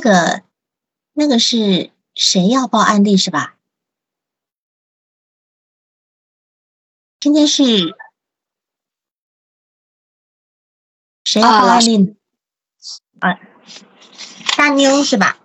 [0.00, 0.42] 那个
[1.12, 3.56] 那个是谁要报案例是吧？
[7.20, 7.94] 今天是
[11.22, 12.16] 谁要报案例？
[13.18, 13.38] 啊，
[14.56, 15.38] 大妞是吧？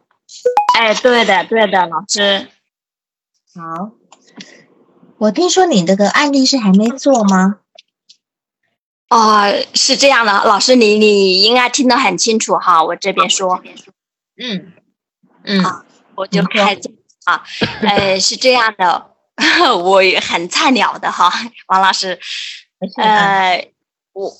[0.78, 2.50] 哎，对的，对的，老师。
[3.54, 3.92] 好，
[5.18, 7.60] 我听说你那个案例是还没做吗？
[9.10, 13.62] 哦，是这样的，老师，你你应该听得很清楚哈，我这边说。
[14.38, 14.74] 嗯
[15.44, 16.82] 嗯，好，我就开始
[17.26, 17.44] 啊，
[17.82, 19.16] 呃，是这样的，
[19.84, 21.32] 我也很菜鸟的哈，
[21.68, 22.20] 王老师，
[22.98, 23.72] 呃，
[24.14, 24.34] 我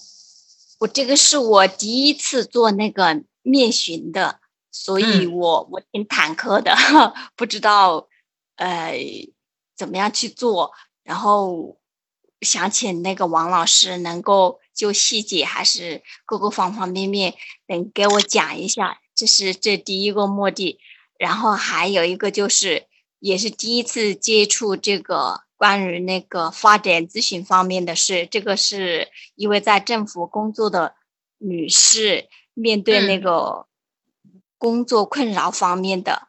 [0.80, 4.40] 我这个是我第一次做那个面询的，
[4.72, 6.76] 所以我我挺忐忑的，
[7.36, 8.08] 不知道
[8.58, 8.98] 呃
[9.76, 11.78] 怎么样去做，然后。
[12.42, 17.34] 想请那个王老师能够就细节还是各个方方面面
[17.66, 20.78] 能给我讲一下，这是这第一个目的。
[21.18, 22.88] 然后还有一个就是，
[23.20, 28.28] 也是第一次接触这个关于那个发展咨询方面的事。
[28.30, 30.96] 这个是一位在政府工作的
[31.38, 33.68] 女士，面对那个
[34.58, 36.28] 工作困扰方面的。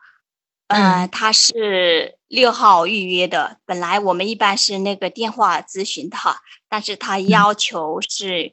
[0.68, 3.58] 呃，她是六号预约的。
[3.64, 8.52] 本来我们一般是那个电话咨询的哈，但是她要求是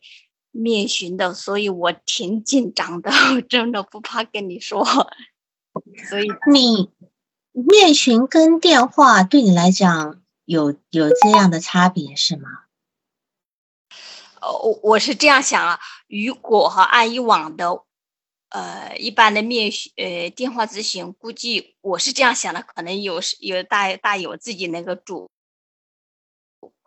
[0.54, 3.12] 面询的，所以我挺紧张的，
[3.50, 4.86] 真的不怕跟你说。
[6.10, 6.90] 所以你
[7.52, 12.50] 面询跟电话对你来讲有有这样的差别是吗？
[14.40, 17.84] 哦，我我是这样想啊，如果哈按以往的。
[18.56, 25.28] 呃，一般的面询，呃，电话咨询，估计我是这样想的，可能有有大大有自己那个主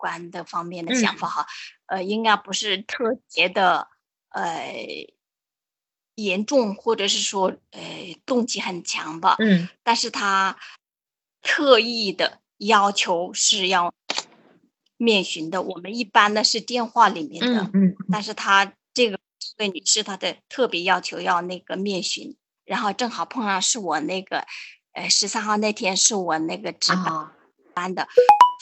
[0.07, 1.45] 观的方面的想法哈，
[1.87, 3.89] 呃，应该不是特别的
[4.29, 5.05] 呃
[6.15, 10.57] 严重，或者是说呃动机很强吧，嗯，但是他
[11.41, 13.93] 特意的要求是要
[14.95, 19.19] 面询的，我们一般的是电话里面的，嗯，但是他这个。
[19.39, 24.45] 这位女士她的特别要求要那个面询，然后正好碰上是我那个，
[24.93, 27.31] 呃，十三号那天是我那个值班
[27.73, 28.07] 班的，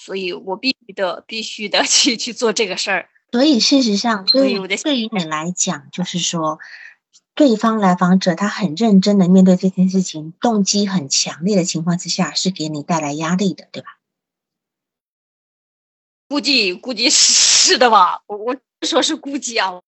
[0.05, 3.09] 所以我必须的必须的 去去做这个事儿。
[3.31, 6.59] 所以事实上，对于对于你来讲，就是说，
[7.33, 13.97] 对方来访者他很认真的面对这件事情，动机很强烈的情况之下，是给你带来压力的，对吧？
[16.27, 18.55] 估计估计是的吧，我我
[18.85, 19.81] 说是估计啊。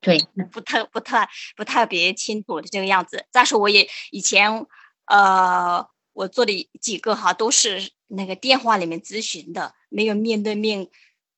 [0.00, 3.26] 对，不太不太不特别清楚的这个样子。
[3.32, 4.66] 再说我也以前，
[5.06, 10.88] 呃，我做的几个哈都是那个电话里面咨询的，没有面对面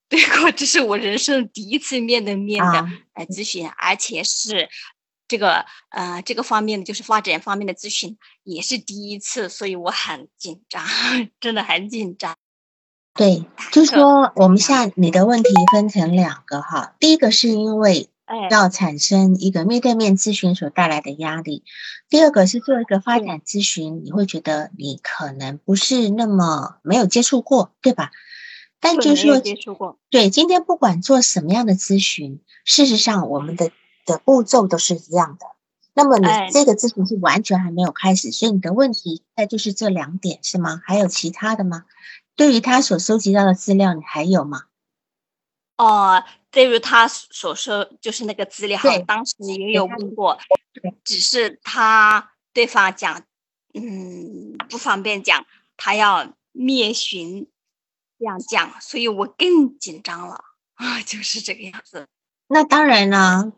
[0.09, 4.69] 对 过，这是我人生第一次面对面的来咨询，而且是
[5.29, 10.85] 这个呃这个方面的就是发展方面的咨询也是第一次，所以我很紧张，
[11.41, 12.37] 真的很紧张。
[13.15, 18.09] 对，就说我们现在你的问题分成两个哈，第一个是因为。
[18.51, 21.65] 要产生一个面对面咨询所带来的压力。
[22.09, 28.11] 第二个是做一个发展咨询，你会觉得你可能不是那么没有接触过，对吧？
[28.81, 29.99] 但就是说，接触过。
[30.11, 33.71] 对，今天不管做什么样的咨询，事实上我们的
[34.05, 35.47] 的步骤都是一样的。
[35.95, 40.83] 那么你这个咨询是完全还没有开始，所以你的问题那就是这两点是吗？
[40.85, 41.85] 还有其他的吗？
[42.37, 44.65] 对于他所收集到的资料，你还有吗？
[45.77, 46.23] 哦。
[46.46, 50.39] 对于他所说，就是那个资料，当时也有问过，
[51.05, 53.23] 只是他对方讲，
[53.75, 55.45] 嗯，不方便讲，
[55.77, 57.47] 他要面询
[58.19, 60.45] 这样讲，所以我更紧张了
[60.75, 62.07] 啊，就是这个样子。
[62.47, 63.53] 那当然了，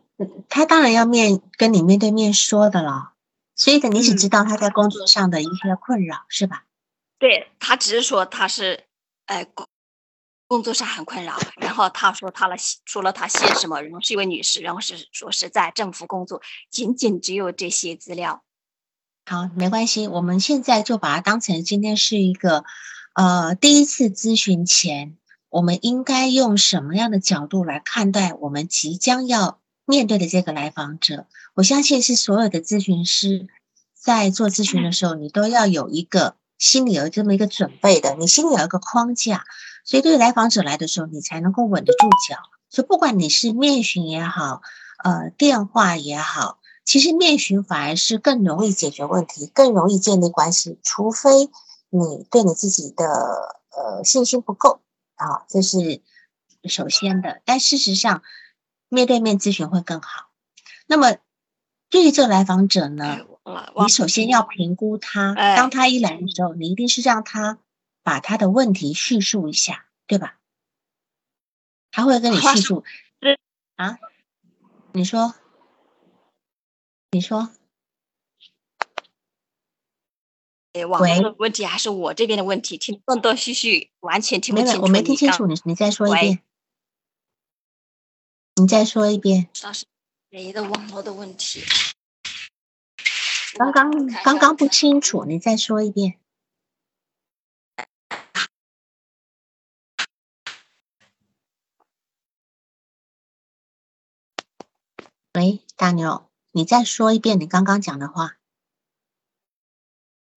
[0.49, 3.13] 他当然要面跟你面对面说的了，
[3.55, 6.65] 所以的你只知道他在工作上的一些困扰，是吧？
[7.17, 8.83] 对他只是说他是，
[9.27, 9.45] 呃。
[9.45, 9.68] 工
[10.49, 18.43] 工作上很困扰，然后他说他了说了他姓什么，然后是一位女士，然后是说是在政府工作，仅仅只有这些资料。
[19.27, 22.65] 好，没关系，我们现在就把它当成今天是一个
[23.13, 25.15] 呃第一次咨询前，
[25.49, 31.27] 我们应该用什么样的角度来看待我们即将要面对的这个来访者？
[31.53, 33.47] 我相信是所有的咨询师
[33.93, 39.45] 在做咨询的时候，你都要有一个心里有这么一个准备的，你心里有一个框架。
[39.89, 42.37] 所以，对于来访者来的时候，你才能够稳得住脚。
[42.69, 44.61] 所以不管你是面询也好，
[45.03, 50.77] 呃，电话也好，其实面询反而是更容易解决问题，更容易建立关系。
[50.83, 51.49] 除非
[51.89, 53.03] 你对你自己的
[53.71, 54.81] 呃信心不够
[55.15, 56.03] 啊，这是
[56.65, 57.41] 首先的。
[57.43, 58.21] 但事实上，
[58.89, 60.27] 面对面咨询会更好。
[60.85, 61.15] 那么，
[61.89, 63.21] 对于这个来访者呢，
[63.81, 67.57] 你首先要评估他，当他一来的时候，你一定是让他
[68.09, 70.39] 把他的问题叙述一下，对吧？
[71.91, 72.83] 他会跟你叙述。
[73.75, 73.99] 啊？
[74.93, 75.35] 你说？
[77.11, 77.51] 你说？
[80.73, 82.79] 哎，网络的问题还是我这边的问题？
[82.79, 84.81] 听断断续续，完全听不清楚。
[84.81, 86.41] 我没听清楚，你你再说一遍。
[88.55, 89.47] 你再说一遍。
[89.53, 89.85] 知道是
[90.31, 91.61] 谁的网络的问题？
[93.53, 96.19] 刚刚刚刚不清楚，你再说一遍。
[105.39, 108.35] 喂，大牛，你再说一遍你刚刚讲的话。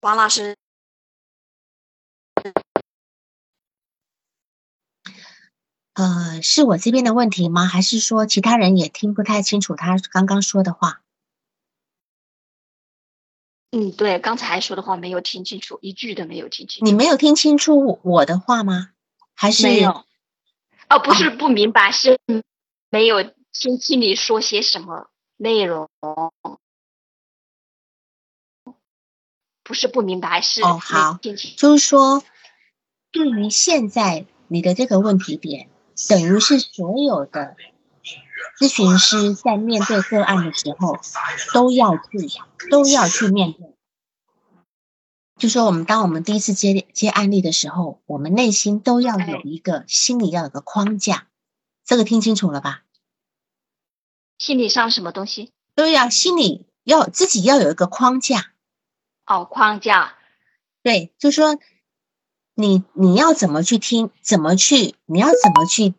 [0.01, 0.55] 王老师，
[5.95, 7.65] 呃，是我这边的问题吗？
[7.65, 11.01] 还是说其他人也听不太清楚他刚刚说的话？
[13.71, 16.81] 嗯，对，刚才说的话没有听清楚，一句都没有听清。
[16.81, 16.85] 楚。
[16.85, 18.91] 你没有听清楚我的话吗？
[19.33, 20.05] 还是没有？
[20.89, 22.19] 哦，不是不明白，是
[22.91, 25.89] 没有听清你说些什么内容。
[29.63, 32.23] 不是不明白，是哦好，就是说，
[33.11, 35.69] 对于现在你的这个问题点，
[36.09, 37.55] 等于是所有的
[38.59, 40.97] 咨询师在面对个案的时候，
[41.53, 42.27] 都要去
[42.69, 43.73] 都要去面对。
[45.37, 51.27] 就说我们当我们第一次接接案例的时候，我们内心都要有一个心里要有个框架，
[51.85, 52.83] 这个听清楚了吧？
[54.41, 58.53] 心理上什么东西都要心理要自己要有一个框架。
[59.27, 60.15] 哦，框架，
[60.81, 61.59] 对，就说
[62.55, 65.93] 你你要怎么去听，怎么去，你要怎么去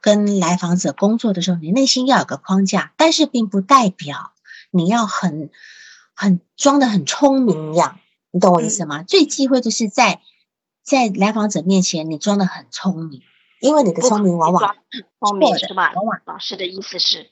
[0.00, 4.32] 跟来访者工作的时候，你内心要有个框架，但是并不代表
[4.72, 5.52] 你要很
[6.16, 8.00] 很装的很聪明一样，
[8.32, 9.04] 你懂我意思吗？
[9.04, 10.20] 最忌讳就是在
[10.82, 13.22] 在来访者面前你装的很聪明，
[13.60, 14.74] 因为你的聪明往往
[15.20, 15.92] 聪明是吧？
[15.94, 17.30] 往往老师的意思是，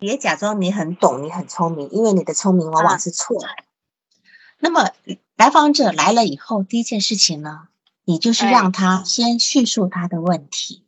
[0.00, 3.46] 别假装你很懂，你很聪明，因为你的聪明往往是错的。
[4.58, 4.90] 那么
[5.36, 7.68] 来访者来了以后，第一件事情呢，
[8.04, 10.86] 你就是让他先叙述他的问题。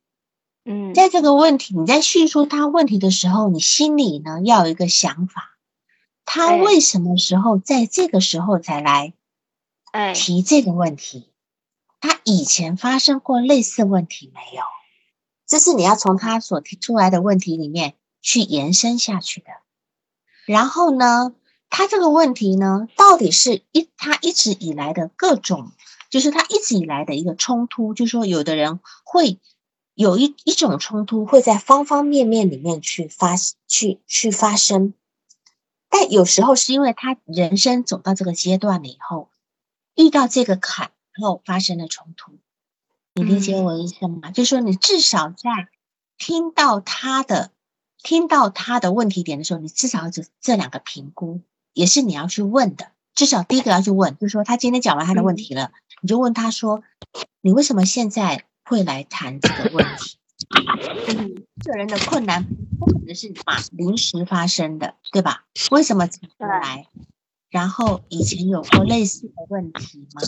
[0.65, 5.59] 嗯，在这个问题你在叙述他问题的时候，你心里呢要有一个想法：
[6.25, 9.13] 他为什么时候在这个时候才来
[10.15, 11.29] 提这个问题？
[12.01, 14.63] 他以前发生过类似问题没有？
[15.47, 19.49] 这是你要从他所提出来的问题里面去延伸下去的。
[20.47, 21.35] 然后呢？
[21.75, 25.73] 他这个问题呢，到底是一他一直以来的各种，
[26.11, 29.41] 就是他一直以来的一个冲突，就是说有的人会
[29.95, 33.37] 有一一种冲突会在方方面面里面去发
[33.67, 34.93] 去去发生，
[35.89, 39.31] 但有时候是因为他人生走到这个阶段了以后，
[39.95, 40.91] 遇到这个坎
[41.23, 42.33] 后发生了冲突，
[43.15, 44.31] 你理解我意思吗？
[44.31, 45.69] 就是说你至少在
[46.19, 47.51] 听到他的
[48.03, 51.41] 听到他的问题点的时候，你至少这这两个评估。
[51.75, 55.73] 也是你要去问的，至少第一个要去问，就是说他今天讲完他的问题了，
[56.03, 56.83] 你就问他说
[57.41, 60.19] ：“你为什么现在会来谈这个问题？”
[61.65, 62.45] 个人的困难
[62.79, 65.45] 不可能是马临时发生的，对吧？
[65.71, 66.07] 为什么
[66.37, 66.89] 来？
[67.49, 70.21] 然后以前有过类似的问题吗？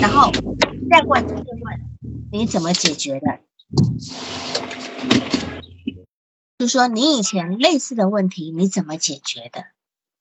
[0.00, 0.32] 然后
[0.90, 1.44] 再问，再问
[2.32, 3.38] 你怎么解决的？
[6.60, 9.64] 就说你以前类似的问题你怎么解决的？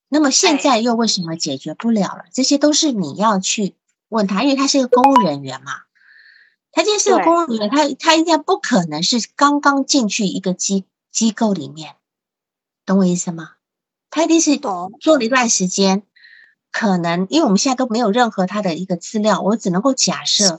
[0.08, 2.24] 那么现在又为什么解决不了了？
[2.32, 3.76] 这些都是你要去
[4.08, 5.82] 问他，因为他是一个公务人员嘛。
[6.72, 11.96] 他既然是个公务人员，他他应该不可能是刚刚进去一个机机构里面，
[12.86, 13.56] 懂我意思吗？
[14.10, 16.04] 他一定是做了一段时间，
[16.72, 20.58] 可能因为我们现在都没有任何他的一个资料，我只能够假设。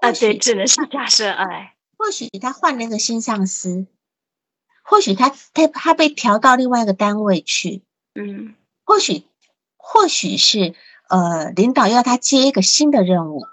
[0.00, 1.28] 啊，对，只能是假设。
[1.28, 3.88] 哎，或许他换了一个新上司。
[4.82, 7.82] 或许他他他被调到另外一个单位去，
[8.14, 9.24] 嗯，或许
[9.76, 10.74] 或许是
[11.08, 13.46] 呃领导要他接一个新的任务，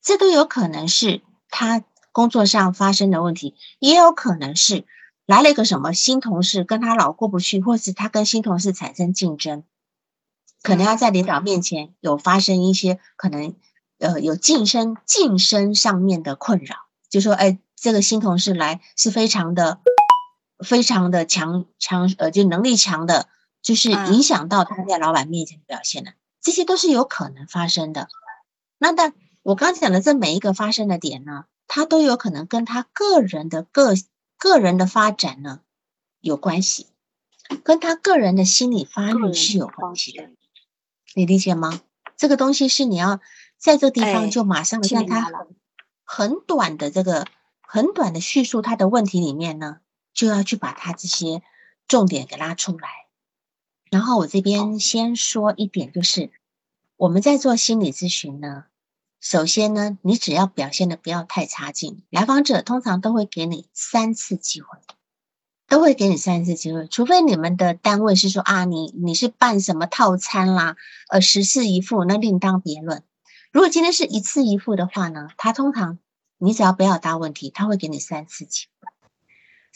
[0.00, 4.84] 这都有可能是他工作上发生的问题，也有可能是
[5.26, 9.64] 来了一个什么新同事跟他老过不去，或是他跟新同事产生竞争，
[10.62, 13.54] 可能要在领导面前有发生一些可能
[13.98, 16.76] 呃有晋升晋升上面的困扰，
[17.10, 19.80] 就说哎这个新同事来是非常的。
[20.64, 23.28] 非常的强强呃，就能力强的，
[23.62, 28.08] 就是影响到他在老板面前的表现的，这些都是有可能发生的。
[28.78, 33.94] 那但我刚讲的这每一个发生的点呢，他都有可能跟他个人的个
[34.36, 35.60] 个人的发展呢
[36.20, 36.88] 有关系。
[37.64, 40.28] 跟他个人的心理发育是有关系的，
[41.14, 41.80] 你理解吗？
[42.14, 43.20] 这个东西是你要
[43.56, 45.34] 在这个地方就马上让他很
[46.04, 47.26] 很短的这个
[47.62, 49.78] 很短的叙述他的问题里面呢，
[50.18, 51.42] 就要去把他这些
[51.86, 52.88] 重点给拉出来。
[53.88, 56.32] 然后我这边先说一点，就是
[56.96, 58.64] 我们在做心理咨询呢，
[59.20, 64.66] 首先呢，你只要表现的不要太差劲，来访者通常都会给你三次机会。
[65.68, 70.76] 都会给你三次机会，除非你们的单位是说啊，你你是办什么套餐啦，
[71.10, 73.04] 呃，十次一付，那另当别论。
[73.52, 75.98] 如果今天是一次一付的话呢，他通常
[76.38, 78.90] 你只要不要答问题，他会给你三次机会。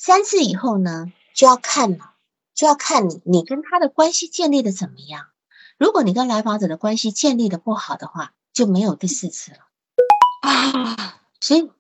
[0.05, 2.15] 三次以后呢，就要看了，
[2.57, 5.27] 就要看你你跟他的关系建立的怎么样。
[5.79, 9.59] 如果你跟来访者的关系建立的不好的话，就没有第四次了
[10.41, 11.21] 啊。
[11.41, 11.71] 所以，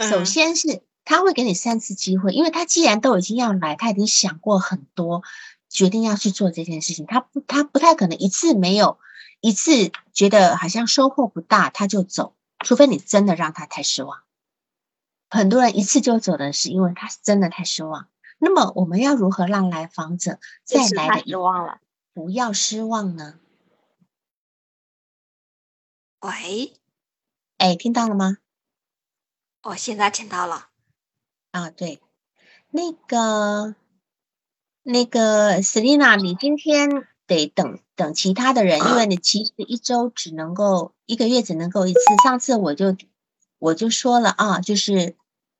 [0.00, 0.82] 首先是。
[1.04, 5.22] 他会给你三次机会，因为他既然都已经要来，他已经想过很多，
[5.70, 7.06] 决定要去做这件事情。
[7.06, 8.98] 他不，他不太可能一次没有
[9.40, 12.34] 一次觉得好像收获不大，他就走。
[12.64, 14.20] 除非你真的让他太失望。
[15.30, 18.08] 很多人一次就走的是因为他是真的太失望。
[18.38, 21.80] 那么我们要如何让来访者再来的失望了，
[22.14, 23.38] 不要失望呢？
[26.20, 26.72] 喂，
[27.58, 28.38] 哎，听到了吗？
[29.62, 30.68] 哦，现在听到了。
[31.50, 32.00] 啊，对，
[32.70, 33.74] 那个
[34.82, 42.00] 那个 Selina，你今天得等等其他的人，因为你其实一周只能够一个月只能够一次。
[42.22, 42.96] 上次我就
[43.58, 45.16] 我就说了啊，就是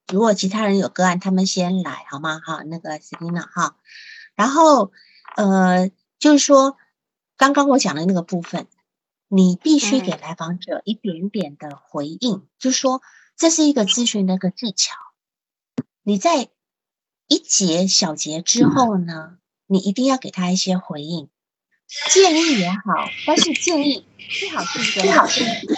[0.06, 2.40] 如果其他人有个案，他们先来好吗？
[2.40, 3.76] 哈，那个 Selina 哈，
[4.34, 4.92] 然后
[5.36, 6.76] 呃，就是说
[7.36, 8.66] 刚刚我讲的那个部分，
[9.28, 13.02] 你必须给来访者一点点的回应，就是说
[13.36, 14.94] 这是一个咨询的一个技巧。
[16.02, 16.48] 你在
[17.26, 21.28] 一节小节之后呢，你一定要给他一些回应，
[22.10, 22.80] 建议也好，
[23.26, 25.76] 但是建议最好是一个最好是一部分，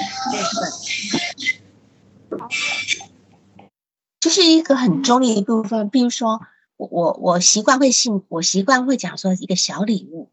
[4.20, 5.88] 就是一个很中立的部分。
[5.88, 6.40] 比如说，
[6.76, 10.30] 我我我习惯会信，我习惯会讲说一个小礼物，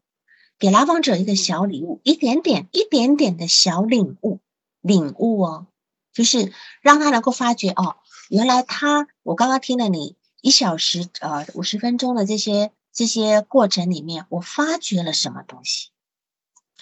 [0.58, 4.40] 给来访者一个小礼物，一点点一点点的小领悟，
[4.80, 5.66] 领悟哦，
[6.12, 6.52] 就是
[6.82, 7.96] 让他能够发觉哦。
[8.28, 15.88] 原来他，我刚刚听了你一小时呃五十分钟的这些这些过程里面，我发觉了什么东西？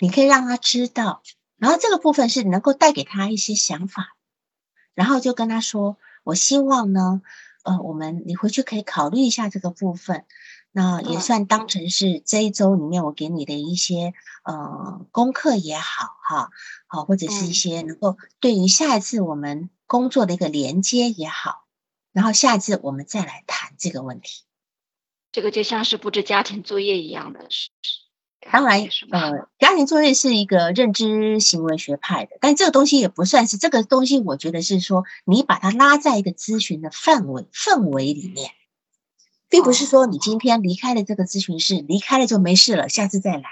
[0.01, 1.23] 你可以让他知道，
[1.57, 4.16] 然后这个部分是能够带给他一些想法，
[4.97, 7.23] 然后就跟他说，我希望呢，
[7.63, 10.25] 呃，我们你回去可以考虑一下这个部分，
[10.73, 14.13] 那也算当成是这一周里面我给你的一些
[14.43, 16.51] 呃功课也好哈，
[16.89, 19.71] 好或者是一些能够对于下一次我们。
[19.89, 21.69] 工作的一个连接也好，
[22.11, 24.43] 然后下一次我们再来谈这个问题。
[25.31, 27.71] 这个就像是布置家庭作业一样的，是
[28.53, 34.19] 当然，呃，家庭作业是一个认知行为学派的，但这个东西也不算是这个东西。
[34.21, 38.51] 我觉得是说，你把它拉在一个咨询的范围氛围里面，
[39.49, 43.45] 并不是说你今天离开了这个咨询室，离开了就没事了，下次再来。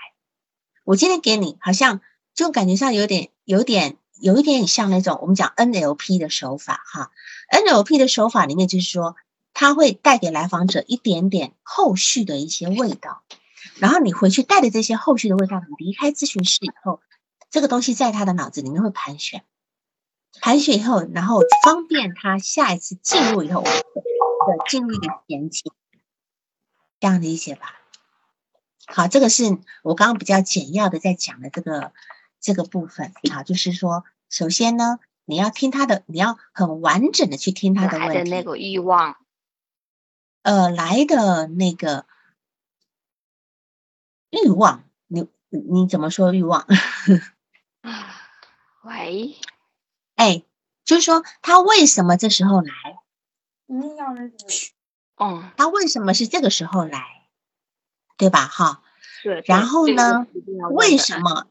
[0.85, 2.01] 我今天给你，好像
[2.35, 3.97] 就感觉上有点有点。
[4.21, 7.11] 有一点像那种我们讲 NLP 的手法哈
[7.51, 9.17] ，NLP 的手法里面就是说，
[9.53, 13.25] 它会带给来访者一点点后续的一些味道，
[13.78, 17.00] 然后你回去带着这些后续的味道，你离开咨询室以后，
[17.50, 19.45] 这个东西在他的脑子里面会盘旋，
[20.40, 23.71] 盘旋以后，然后方便他下一次进入以后的
[24.69, 25.71] 进入一个衔接，
[27.00, 27.81] 这样理解吧？
[28.87, 31.93] 好，这个是我刚刚比较简要的在讲的这个。
[32.47, 38.19] 这个部分啊，就是说，首先呢，你要听他的，你要很完整的去听他的问题。
[38.19, 39.16] 来的那个欲望，
[40.43, 42.04] 呃，来的那个
[44.43, 46.67] 欲望，你你怎么说欲望？
[48.83, 49.37] 喂，
[50.17, 50.43] 哎，
[50.85, 52.73] 就是说他为什么这时候来？
[53.67, 54.73] 你要的是，
[55.17, 57.29] 哦，他为什么是这个时候来？
[58.17, 58.47] 对吧？
[58.47, 58.83] 哈，
[59.23, 59.43] 对。
[59.47, 60.26] 然后呢？
[60.71, 61.47] 为什么？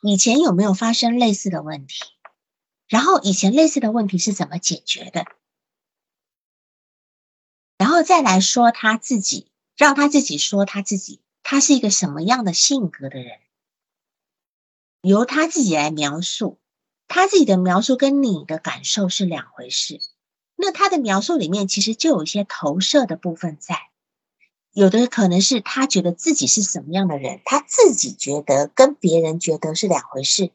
[0.00, 2.04] 以前有没有发生类似的问题？
[2.88, 5.26] 然后以前类似的问题是怎么解决的？
[7.76, 13.38] 然后再来说他自己，让他自己说他自己，他是一个什么样的性格的人？
[15.00, 16.58] 由他自己来描述，
[17.06, 19.98] 他自己的描述跟你的感受是两回事。
[20.56, 23.78] 那他的描述里面其实就有一些投射的部分在。
[24.72, 30.50] 有的可能是他觉得自己是什么样的人，他自己觉得跟别人觉得是两回事。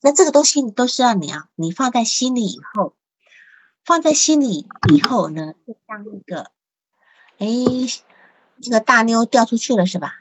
[0.00, 2.94] 那这个东西都是要你啊，你放在心里以后，
[3.84, 6.50] 放在心里以后呢，就像一个，
[7.36, 7.46] 哎，
[8.64, 10.20] 那个大妞掉出去了是吧？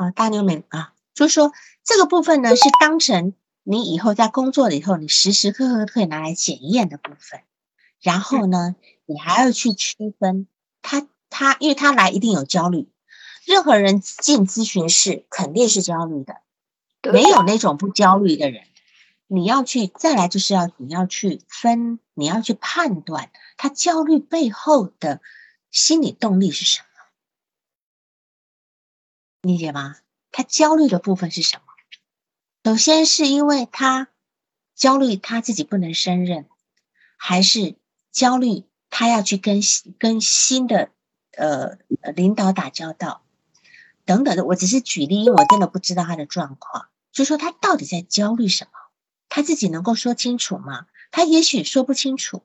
[0.00, 1.52] 啊，大妞们啊，就是说
[1.84, 7.40] 这个部分呢是当成你以后在工作了以后，你时时刻刻可以拿来检验的部分。
[8.00, 10.46] 然后呢，你还要去区分
[10.80, 12.88] 他他，因为他来一定有焦虑，
[13.44, 16.36] 任何人进咨询室肯定是焦虑的，
[17.12, 18.62] 没有那种不焦虑的人。
[19.26, 25.20] 你要去再来，就是要你要去分，你要去判断他焦虑背后的
[25.70, 26.86] 心理动力是什么，
[29.42, 29.96] 理解吗？
[30.30, 31.62] 他焦虑的部分是什么？
[32.62, 34.08] 首先是因为他
[34.74, 36.46] 焦虑他自己不能胜任，
[37.16, 37.76] 还是
[38.12, 39.60] 焦虑他要去跟
[39.98, 40.90] 跟新的
[41.36, 41.78] 呃
[42.14, 43.22] 领导打交道
[44.04, 44.44] 等等的？
[44.44, 48.70] 我只是举例，因为我真的不知道他的状况，就说他到底在焦虑什么。
[49.30, 50.86] 他自己能够说清楚吗？
[51.10, 52.42] 他也许说不清楚。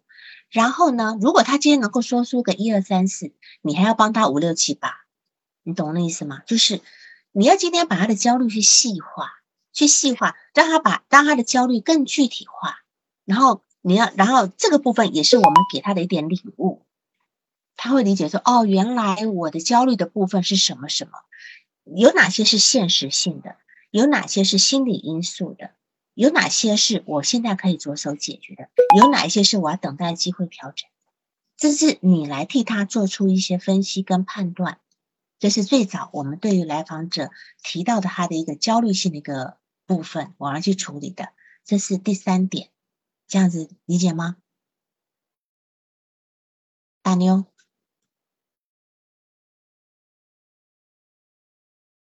[0.50, 5.05] 然后呢，如果他今天能够说出个一二三四，你还要帮他五六七八，
[5.65, 6.43] 你懂那意思吗？
[6.45, 6.79] 就是
[7.31, 9.31] 你要今天把他的焦虑去细化，
[9.74, 12.77] 去细化，让他把让他的焦虑更具体化。
[13.25, 16.86] 然后你要，然后这个部分也是我们给他的一点礼物，
[17.75, 21.13] 他会理解说：哦，原来我的焦虑的部分是什么什么？
[21.84, 23.55] 有哪些是现实性的？
[23.89, 25.72] 有哪些是心理因素的？
[26.13, 28.69] 有哪些是我现在可以着手解决的？
[28.98, 30.88] 有哪一些是我要等待机会调整？
[31.57, 34.79] 这是你来替他做出一些分析跟判断。
[35.46, 37.30] 这是最早我们对于来访者
[37.62, 41.34] 提到的他的一个焦虑性的一个部分，我要去处理的。
[41.64, 42.72] 这是第三点，
[43.28, 44.38] 这样子理解吗？
[47.04, 47.46] 大妞，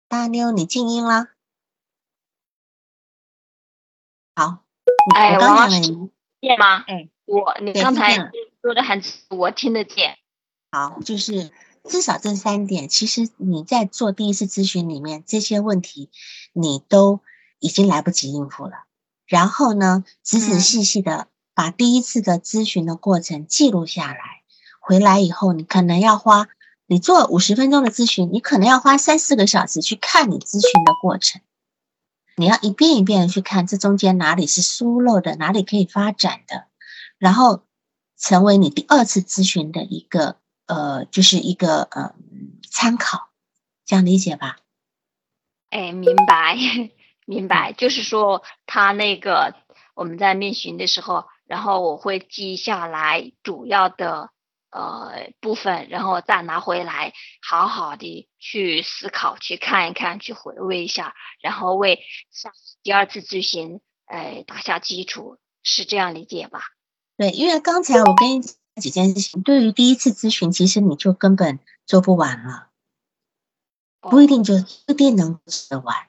[0.08, 1.28] 大妞，你静音了。
[4.34, 4.66] 好，
[5.14, 6.80] 哎，我刚才见吗？
[6.88, 8.16] 哎，我你刚才
[8.64, 10.18] 说的很，我听得见。
[10.72, 11.52] 好，就是
[11.88, 16.10] 至少这三点，其实你在做第一次咨询里面这些问题，
[16.54, 17.22] 你都
[17.60, 18.74] 已经来不及应付了。
[19.26, 24.44] 然后呢，仔仔细细的把第一次的咨询的过程记录下来，
[24.80, 26.48] 回来以后，你可能要花
[26.86, 31.42] 你做五十分钟的咨询，你可能要花三四个小时去看你咨询的过程。
[32.38, 36.68] 你要一遍一遍的去看这中间哪里是疏漏的，哪里可以发展的，
[37.18, 37.64] 然后
[38.18, 42.14] 成为你第二次咨询的一个呃，就是一个呃
[42.70, 43.30] 参考，
[43.86, 44.58] 这样理解吧？
[45.70, 46.56] 哎，明白，
[47.26, 49.56] 明白，就是说他那个
[49.96, 54.30] 我们在面询的时候，然后我会记下来主要的。
[54.70, 62.52] 呃，部分，然后再拿回来，好好的去思考，去看一看，去回味一下，然后为下
[62.84, 66.60] 第二次咨询，呃，打下基础，是这样理解吧？
[67.16, 68.42] 对，因为刚才我跟你
[68.80, 72.70] 几件事情，对于第一次咨询，其实你就根本做不完了，
[74.00, 74.54] 不一定就
[74.86, 76.08] 不一定能做得完。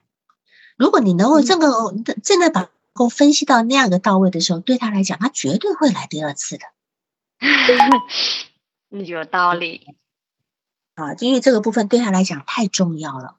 [0.76, 6.66] 如果你能够这个真的把够分析到那样的到位的时候，对他来讲，他绝对会来第二次的。
[8.90, 9.94] 有道理
[10.94, 13.36] 啊，因为这个部分对他来讲太重要了。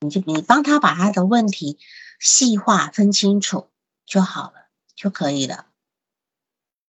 [0.00, 1.78] 你就你帮他把他的问题
[2.18, 3.68] 细化分清楚
[4.04, 5.66] 就好了，就可以了。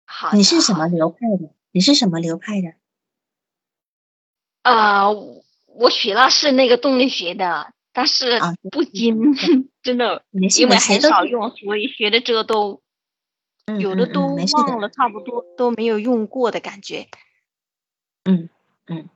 [0.04, 1.50] 好，你是什么流派的？
[1.72, 2.74] 你是什么流派的？
[4.62, 8.40] 啊，我学了是那个动力学的，但是
[8.70, 9.34] 不精，
[9.82, 12.80] 真的，因为很少用，所以学的这个都。
[13.78, 17.08] 有的都忘了，差不多都没有用过的感觉。
[18.24, 18.50] 嗯
[18.86, 19.08] 嗯，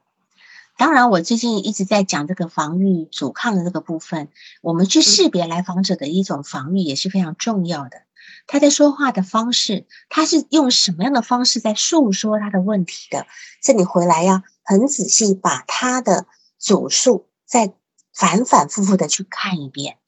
[0.79, 4.31] 当然，我最近一直在讲这个防御阻抗的这个部分，
[4.63, 8.05] 我们去识别来访者的一种防御也是非常重要的。
[8.49, 13.29] 他在说话的方式，他是用什么样的方式在诉说他的问题的？
[13.63, 16.27] 这里回来要很仔细把他的
[16.59, 17.73] 主述再
[18.13, 19.99] 反反复复的去看一遍，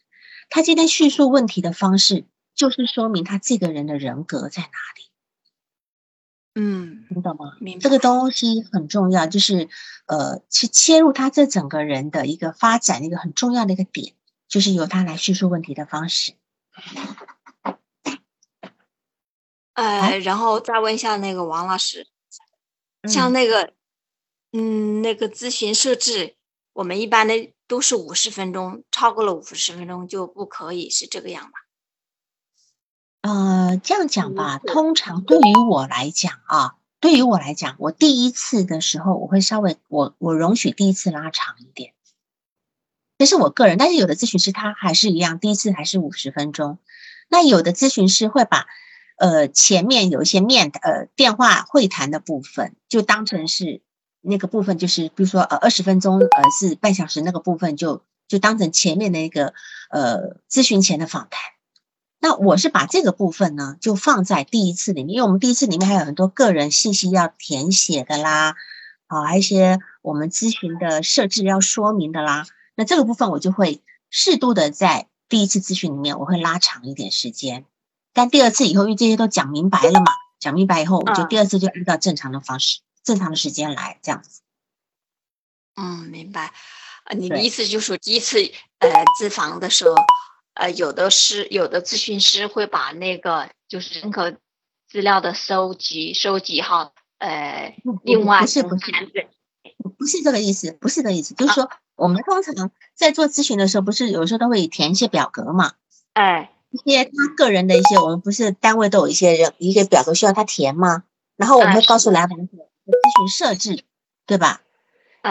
[0.49, 2.27] 他今天叙述问题的方式。
[2.53, 5.11] 就是说明他这个人的人格在哪里，
[6.55, 7.57] 嗯，你懂吗？
[7.81, 9.71] 这个东西很重要，就是
[10.05, 14.13] 呃，去切入他这整个人的一个发展一个很重要的一个点，
[14.47, 16.35] 就是由他来叙述问题的方式。
[19.75, 22.07] 呃，然后再问一下那个王老师，
[23.09, 23.73] 像那个，
[24.53, 26.37] 嗯，那个咨询设置，
[26.73, 31.53] 我们一般的都是五十分钟，超过了五十分钟就不可以，是这个样吧？
[33.23, 41.95] 呃，这样讲吧，通常对于我来讲啊，对于我来讲，我第一次的时候，我会稍微我我容许第一次拉长一点，
[43.19, 43.77] 这是我个人。
[43.79, 46.79] 但是有的咨询师他还是一样，第一次还是五十分钟。
[47.29, 48.67] 那有的咨询师会把
[49.21, 53.83] 呃前面有一些面呃电话会谈的部分，就当成是
[54.23, 59.53] 那个部分，就是比如说呃二十分钟呃是半小时那个部分，就就当成前面的一个
[59.91, 61.41] 呃咨询前的访谈。
[62.23, 68.57] 那我是把这个部分呢，就放在第一次里面，因为我们第一次里面还有很多个人信息要填写的啦，
[69.07, 72.47] 啊，还有一些我们咨询的设置要说明的啦。
[72.75, 77.65] 那这个部分我就会适度的在第一次咨询里面，我会拉长一点时间。
[78.13, 84.43] 但第二次以后，因为这些都讲明白了嘛，讲明白以后，我就第二次就按照正常的方式、正常的时间来这样子。
[85.77, 86.53] 嗯，明白。
[87.05, 88.39] 呃，你的意思就是说，第一次
[88.79, 89.95] 呃咨访的时候。
[90.53, 94.25] 呃，有的师有的咨询师会把那个就是人口
[94.89, 98.93] 资料的收集收集哈，呃，另外不是不是
[99.97, 105.75] 不是这个意思，不是这个意思，就是说我们通常在做咨询的时候，不是有时候都会填一些表格嘛？
[106.13, 111.05] 哎，一些他个人的一些，我们不是单位都有一些人一个表格需要他填吗？
[111.37, 113.85] 然后我们会告诉来访者咨询设置，
[114.27, 114.63] 对吧？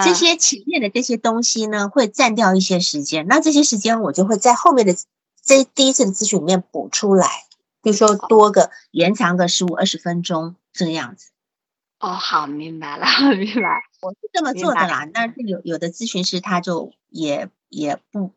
[0.03, 4.95] 这些前面的这些东西呢，会占掉一些时间，那这些时间我就会在后面的。
[5.41, 7.25] 这第一次的咨询里面补出来，
[7.81, 11.31] 比如说多个延长个十五二十分钟这个样子。
[11.99, 13.81] 哦，好，明白了， 明白。
[14.01, 15.07] 我是这么做的啦。
[15.11, 18.33] 但是有有的咨询师他就也也不，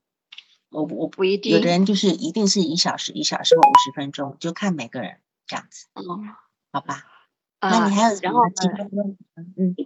[0.73, 1.53] 我我不一定。
[1.53, 5.87] 有的人就是一定是一小时一小时或五十分钟，就看每个人这样子。
[5.95, 6.03] 哦，
[6.73, 7.05] 好吧。
[7.61, 9.45] 那你还有然后其他问题吗？
[9.57, 9.77] 嗯。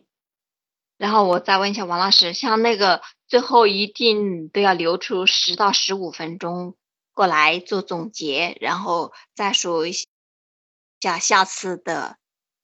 [0.96, 6.74] 然后我再问一下王老师，像那个最后一定都要留出十到十五分钟。
[7.12, 9.92] 过来做总结，然后再说一
[11.00, 12.18] 下下次的。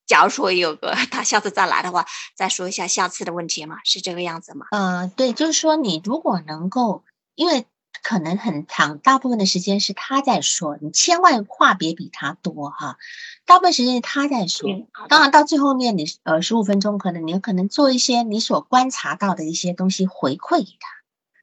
[0.04, 2.04] 假如说有个 他下次再来的话，
[2.36, 4.66] 再说一下下次的问题嘛，是这个样子吗？
[4.70, 7.02] 嗯，对，就是说你如果能够，
[7.34, 7.64] 因为
[8.02, 12.96] 可能很长，大部分的时间是他在说，你千万话别比他多哈。
[13.44, 14.68] 大部分时间是他在说，
[15.08, 20.88] 当然到最后面你呃十五分钟，可能你可能做一些你所观察到的一些东西回馈给他，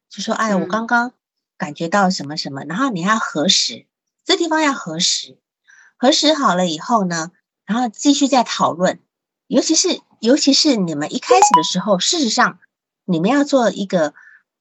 [0.10, 1.12] 就说哎，我刚刚。
[1.60, 3.86] 感觉到什么什么，然后你要核实，
[4.24, 5.38] 这地方要核实，
[5.98, 7.32] 核实好了以后呢，
[7.66, 9.02] 然后继续再讨论。
[9.48, 12.60] 尤其是尤其是你们一开始的时候，事实上
[13.04, 14.14] 你们要做一个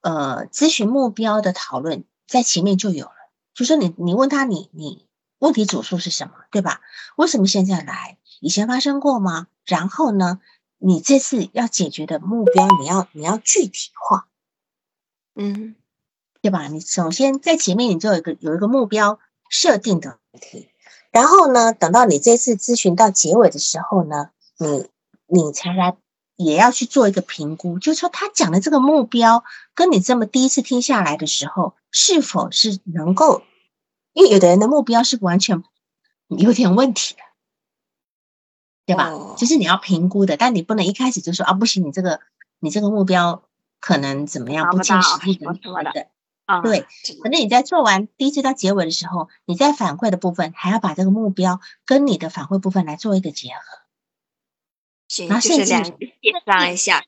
[0.09, 3.13] 呃咨询目标的讨论，在前面就有了。
[3.53, 5.07] 就说你你问他你你
[5.39, 6.81] 问题主诉是什么，对吧？
[7.17, 8.17] 为什么现在来？
[8.41, 9.49] 以前发生过吗？
[9.67, 10.41] 然后呢，
[10.79, 14.29] 你这次要解决的目标，你要你要具体化，
[15.35, 15.75] 嗯。
[16.41, 16.69] 对吧？
[16.69, 19.19] 你首先在前面，你就有一个有一个目标
[19.51, 20.69] 设定的问题，
[21.11, 24.89] 然后呢，等到你这次咨询到结尾的时候呢，你
[25.27, 25.97] 你才来
[26.39, 33.43] 也要去做一个评估，就是说他讲的这个目标跟你这么第一次听下来的时候，是否是能够？
[34.13, 35.65] 因为有的人的目标是完全
[36.29, 37.21] 有点问题的，
[38.87, 39.35] 对吧？
[39.37, 42.21] 就是你要评估的，但你不能一开始就说啊，不行，你这个
[42.61, 43.43] 你这个目标
[43.81, 45.53] 可能怎么样不切实际的
[45.93, 46.09] 的。
[46.63, 46.87] 对，
[47.23, 53.61] 可能你在做完第一次到结尾的时候，你在反馈的部分还要把这个目标跟你的反馈部分来做一个结合，
[55.29, 57.05] 然后甚至点上一下。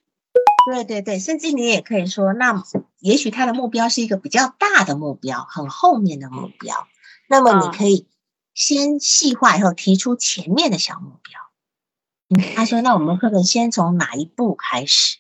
[0.67, 2.63] 对对对，甚至你也可以说，那
[2.99, 6.87] 也许他的目标是一个比较大的目标，很后面的目标，
[7.29, 8.07] 那么你可以
[8.55, 12.43] 先细化以后提出前面的小目标。
[12.55, 15.19] 他说，那我们可不可以先从哪一步开始？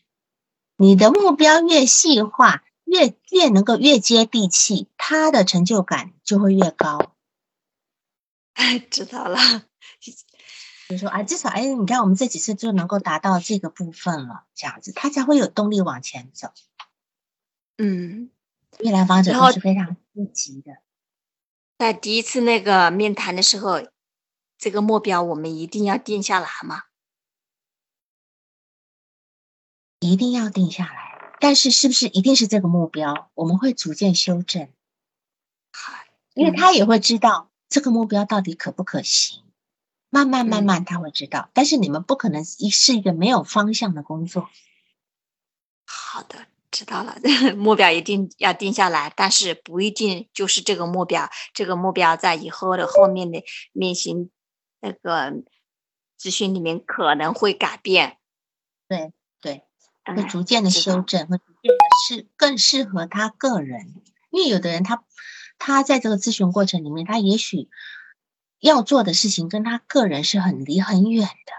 [0.77, 2.62] 你的目标越细化。
[2.85, 7.12] 越越能够越接地气，他的成就感就会越高。
[8.55, 9.38] 哎，知道了。
[10.90, 16.53] 就说啊，至少哎，你看我们这几次就能够达到这个部分了，这样子他才会有动力往前走。
[17.79, 18.29] 嗯，
[18.81, 20.79] 越来访者都是非常积极的。
[21.79, 23.87] 在第一次那个面谈的时候，
[24.59, 26.83] 这个目标我们一定要定下来吗？
[30.00, 31.37] 一定要定下来。
[31.38, 33.31] 但是，是不是一定是这个目标？
[33.35, 34.68] 我们会逐渐修正，
[36.35, 39.44] 因为他也会知道这个目标到底可不可行。
[40.11, 41.49] 慢慢慢慢，他会知道。
[41.55, 44.51] 但是你们不可能一是一个没有方向的工作。
[45.87, 47.16] 好的，知道了。
[47.57, 51.31] 目标一定要定下来，但是不一定就是这个目标。
[51.55, 53.42] 这个目标在以后的后面的
[53.73, 54.31] 面行
[54.81, 55.33] 那个
[56.20, 58.18] 咨询里面可能会改变。
[58.88, 59.12] 对。
[60.03, 63.94] 会逐渐的修正，会逐渐的适更适合他个人。
[64.31, 65.05] 因为有的人他
[65.57, 67.68] 他在这个咨询过程里面，他也许
[68.61, 71.53] 要做的事情跟他个人是很离很远的。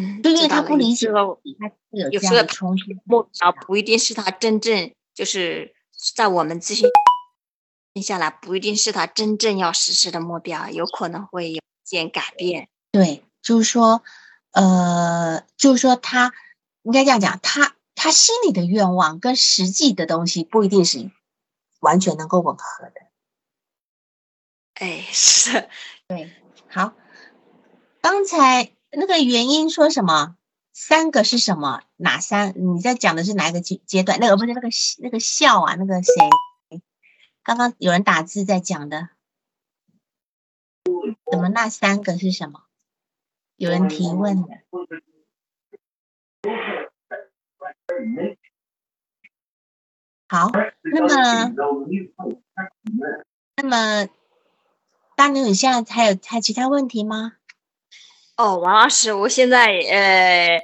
[0.00, 2.92] 嗯，就因为他不理解，他有这样的冲突。
[3.04, 5.72] 目标不一定是他真正就是
[6.14, 6.90] 在我们咨询
[8.02, 12.68] 下来，不一定是他真正要实施的目标，有可能会有件改变。
[12.90, 14.02] 对，就是说，
[14.50, 16.32] 呃，就是说他
[16.82, 21.08] 应该这样讲，他他心里的愿望跟实际的东西不一定是
[21.78, 23.03] 完全能够吻合的。
[24.74, 25.68] 哎， 是，
[26.08, 26.30] 对，
[26.68, 26.94] 好，
[28.00, 30.36] 刚才那个原因说什么？
[30.72, 31.82] 三个是什么？
[31.96, 32.52] 哪三？
[32.56, 34.18] 你在讲的是哪一个阶阶段？
[34.20, 35.76] 那个不是那个那个笑啊？
[35.76, 36.12] 那个谁？
[37.44, 39.10] 刚刚有人打字在讲的，
[41.30, 42.64] 怎么那三个是什么？
[43.56, 44.48] 有人提问的。
[50.26, 50.50] 好，
[50.82, 51.54] 那么，
[53.56, 54.08] 那么，
[55.16, 57.34] 大牛，你现在还有还有其他问题吗？
[58.36, 60.60] 哦，王老师，我现在呃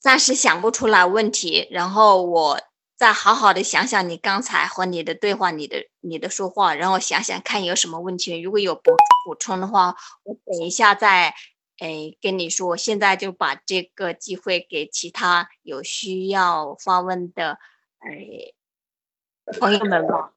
[0.00, 2.60] 暂时想不出来问题，然后我
[2.96, 8.92] 再好好的想想你刚才和你的对话，你的你的说话，然后想想看有什么问题，如果有补
[9.26, 11.34] 补充的话，我等一下再
[11.78, 12.76] 哎跟你说。
[12.76, 17.58] 现在就把这个机会给其他有需要发问的
[17.98, 18.54] 哎
[19.60, 20.32] 朋友们吧。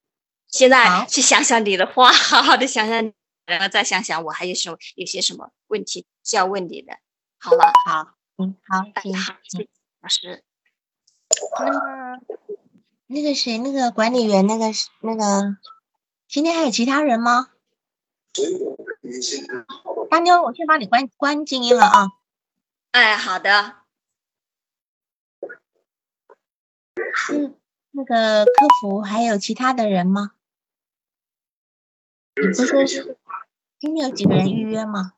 [0.52, 3.12] 现在去想想你的话， 好好的想想。
[3.48, 6.94] 然后再想想，我还有什么有些什么问题需要问你的，
[7.40, 7.74] 好吧？
[7.90, 10.44] 好，嗯，好，行，好，谢谢老师。
[11.60, 12.20] 那么，
[13.08, 14.68] 那个谁，那个管理员，那个
[15.02, 15.58] 那个，
[16.30, 17.50] 今天还有其他人吗？
[20.10, 22.08] 大妞，我先帮你关关静音了啊。
[22.92, 23.78] 哎，好的。
[27.32, 27.56] 嗯
[27.94, 30.32] 那个客服还有其他的人吗？
[32.42, 33.18] 你不说是？
[33.80, 35.14] 今天有几个人预约吗？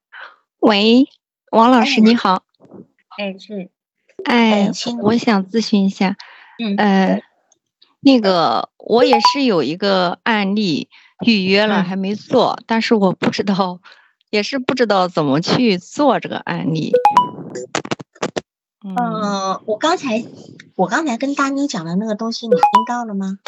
[0.59, 1.07] 喂，
[1.51, 2.43] 王老师你好。
[3.17, 3.69] 哎，是。
[4.25, 4.69] 哎，
[5.01, 6.17] 我想咨询一下。
[6.59, 6.75] 嗯。
[6.75, 7.21] 呃，
[8.01, 10.89] 那个我也是有一个案例
[11.25, 13.79] 预约了，还没做，但是我不知道，
[14.29, 16.91] 也是不知道怎么去做这个案例。
[18.85, 20.25] 嗯，我刚才
[20.75, 23.39] 我刚才跟大妮讲的那个东西，你听到了吗？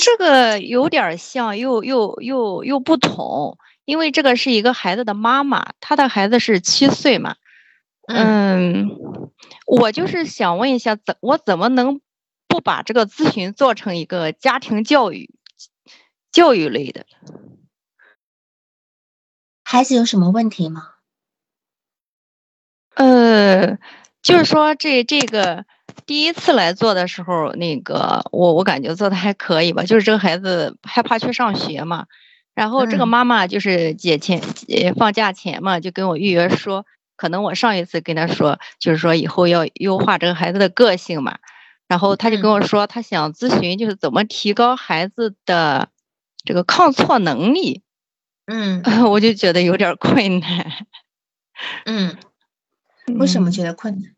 [0.00, 3.58] 这个有点像，又又又又不同。
[3.84, 7.36] 因为这个是一个孩子的妈妈，她的孩子是七岁嘛，
[8.08, 8.90] 嗯，
[9.64, 12.00] 我就是想问一下，怎我怎么能
[12.48, 15.30] 不把这个咨询做成一个家庭教育
[16.32, 17.06] 教育类的？
[19.62, 20.94] 孩子有什么问题吗？
[22.94, 23.78] 呃，
[24.20, 25.64] 就是说这这个
[26.04, 32.06] 第一次来做的时候，那个我我感觉做的还可以吧，就是这个孩子害怕去上学嘛。
[32.54, 41.38] 然后这个妈妈就是节前呃放假前嘛，就跟我预约说，可能我上一次跟他说，就是说以后要优化这个孩子的个性嘛。
[41.88, 45.88] 然后他就跟我说，他想咨询就是怎么提高孩子的
[46.44, 47.82] 这个抗挫能力。
[48.46, 50.72] 嗯， 我就觉得有点困难。
[51.84, 52.16] 嗯，
[53.18, 54.12] 为什么觉得困难？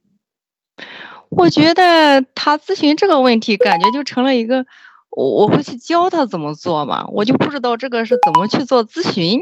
[1.30, 4.66] 我觉得他咨询这个问题，感觉就成了一个。
[5.10, 9.40] 我我会去教他怎么做嘛，我就不知道这个是怎么去做咨询。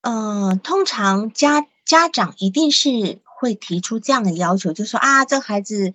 [0.00, 5.92] 嗯，通常家家长一定是会提出这样的要求，就说啊，这孩子，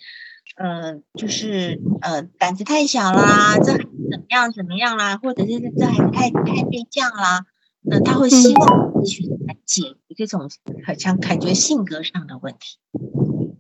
[0.56, 7.46] 呃，就是呃胆子太小啦，这孩子怎么样怎么样啦，或者是这孩子太太内向啦，
[7.82, 10.50] 那他会希望咨询来解决这种
[10.86, 12.78] 好像感觉性格上的问题，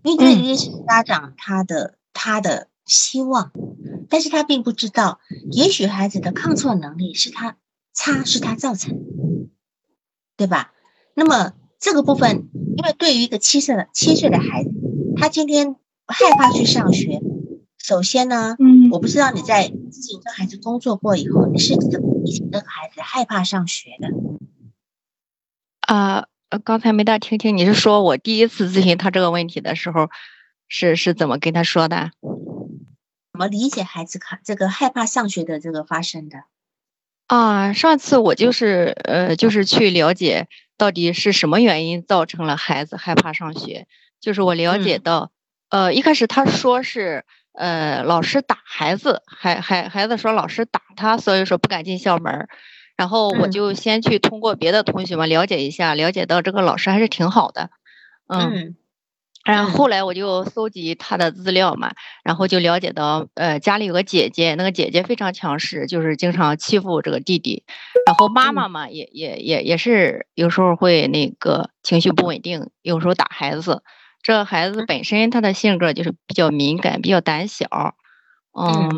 [0.04, 3.52] 因为这一定是家长他的他的希望。
[4.10, 5.20] 但是他并不知道，
[5.52, 7.58] 也许孩子的抗挫能力是他
[7.94, 9.00] 差，是他造成，
[10.36, 10.74] 对吧？
[11.14, 14.72] 那么这个部分，因为对于一个七岁的七岁的孩子，
[15.16, 15.76] 他今天
[16.08, 17.22] 害怕去上学，
[17.78, 24.10] 首先呢，嗯，我不知道你在自己跟孩子工作过以后，你是怎么提醒这个孩子害怕上学的？
[25.82, 26.28] 啊，
[26.60, 30.10] 刚才没大听清，你是说我第一次咨询他这个问题的时候，
[30.68, 32.12] 是是怎么跟他说的？
[32.22, 36.44] 怎么理解孩子看这个害怕上学的这个发生的？
[37.28, 43.88] 啊，上次我就是呃，就是去了解到底是什么原因造成了孩子害怕上学。
[44.20, 45.32] 就是我了解到，
[45.70, 52.50] 呃，一开始他说是呃老师打孩子，孩孩孩子说老师打他，所以说不敢进校门。
[53.02, 57.72] 然后我就先去通过别的同学嘛了解一下，了解到这个老师还是挺好的，
[58.28, 58.76] 嗯。
[59.44, 67.64] 然后后来我就搜集他的资料嘛，然后就了解到，呃，家里有个姐姐，那个姐姐非常强势，就是经常欺负这个弟弟。
[68.06, 73.82] 然后妈妈嘛，也也也也是有时候会那个情绪不稳定，有时候打孩子。
[74.22, 77.96] 这孩子本身他的性格就是比较敏感，比较胆小。
[78.56, 78.90] 嗯，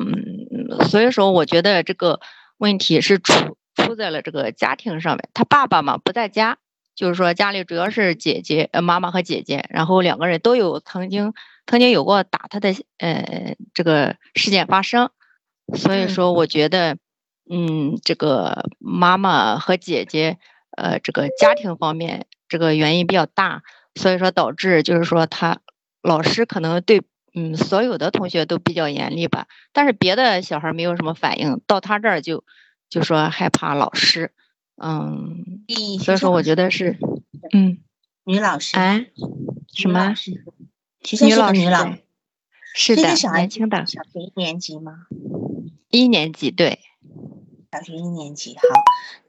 [0.77, 2.19] 嗯，所以说我觉得这个
[2.57, 5.29] 问题是出出在了这个家庭上面。
[5.33, 6.57] 他爸爸嘛不在家，
[6.95, 11.33] 就是说家里主要是姐姐、呃妈妈和姐姐，然后两个人都有曾经
[11.65, 15.09] 曾经有过打他的呃这个事件发生，
[15.75, 16.97] 所以说我觉得，
[17.49, 20.37] 嗯，这个妈妈和姐姐
[20.77, 23.63] 呃这个家庭方面这个原因比较大，
[23.95, 25.59] 所以说导致就是说他
[26.01, 27.01] 老师可能对。
[27.35, 32.43] 嗯，所有的同学都比较严厉吧，但是别的小孩没有什么反应，到他这儿就
[32.93, 34.31] 就说害怕老师，
[34.77, 35.63] 嗯，
[35.99, 36.99] 所以说我觉得是，
[37.51, 37.79] 嗯，
[38.23, 39.07] 女老师，哎，
[39.73, 39.99] 什么？
[39.99, 40.31] 女老师，
[41.53, 42.03] 女老师，
[42.75, 43.01] 是的，
[43.33, 45.07] 年轻的，小学一年级吗？
[45.89, 46.81] 一年级，对，
[47.71, 48.61] 小学一年级，好，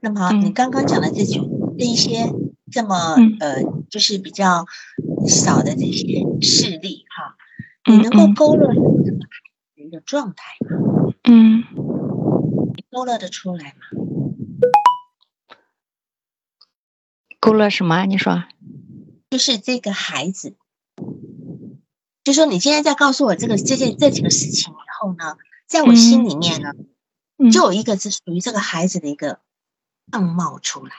[0.01, 2.31] 那么你刚刚讲的这种这一些
[2.71, 4.67] 这么呃，就是比较
[5.27, 7.35] 少的这些事例，哈。
[7.87, 9.25] 你能够勾勒出这个孩
[9.75, 11.15] 子的一个状态吗？
[11.25, 11.94] 嗯，你
[12.95, 13.81] 勾勒的出来吗？
[17.41, 18.07] 勾勒什么？
[18.07, 18.45] 你说，
[19.31, 20.55] 就是这个孩子，
[22.23, 26.71] 就说你今天在告诉我这个这件这几个事情以后呢，在我心里面呢，
[27.51, 29.41] 就有一个是属于这个孩子的一个
[30.13, 30.93] 样貌出来。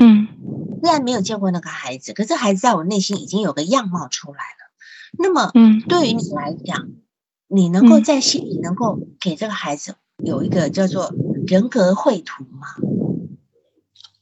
[0.00, 0.28] 嗯，
[0.80, 4.70] 虽然没有见过那个孩子，可是孩子在我内心已经有个样貌出来了。
[5.18, 6.88] 那么，嗯，对于你来讲，
[7.48, 11.12] 你能够在心里能够给这个孩子有一个叫做
[11.46, 12.68] 人格绘图吗？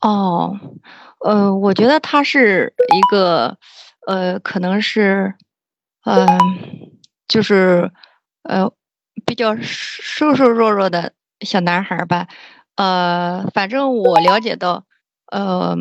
[0.00, 0.58] 哦，
[1.20, 3.58] 呃，我觉得他是一个，
[4.06, 5.34] 呃，可能是，
[6.04, 6.26] 嗯，
[7.28, 7.92] 就是
[8.42, 8.72] 呃，
[9.26, 12.26] 比较瘦瘦弱弱的小男孩吧。
[12.76, 14.86] 呃，反正我了解到，
[15.30, 15.76] 呃，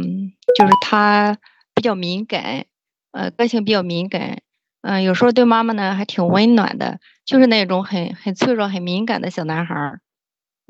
[0.57, 1.37] 就是他
[1.73, 2.65] 比较敏感，
[3.11, 4.41] 呃，个性比较敏感。
[4.81, 10.01] 嗯，有时候对妈妈呢还挺温暖的，就是那种很很脆弱、很敏感的小男孩儿。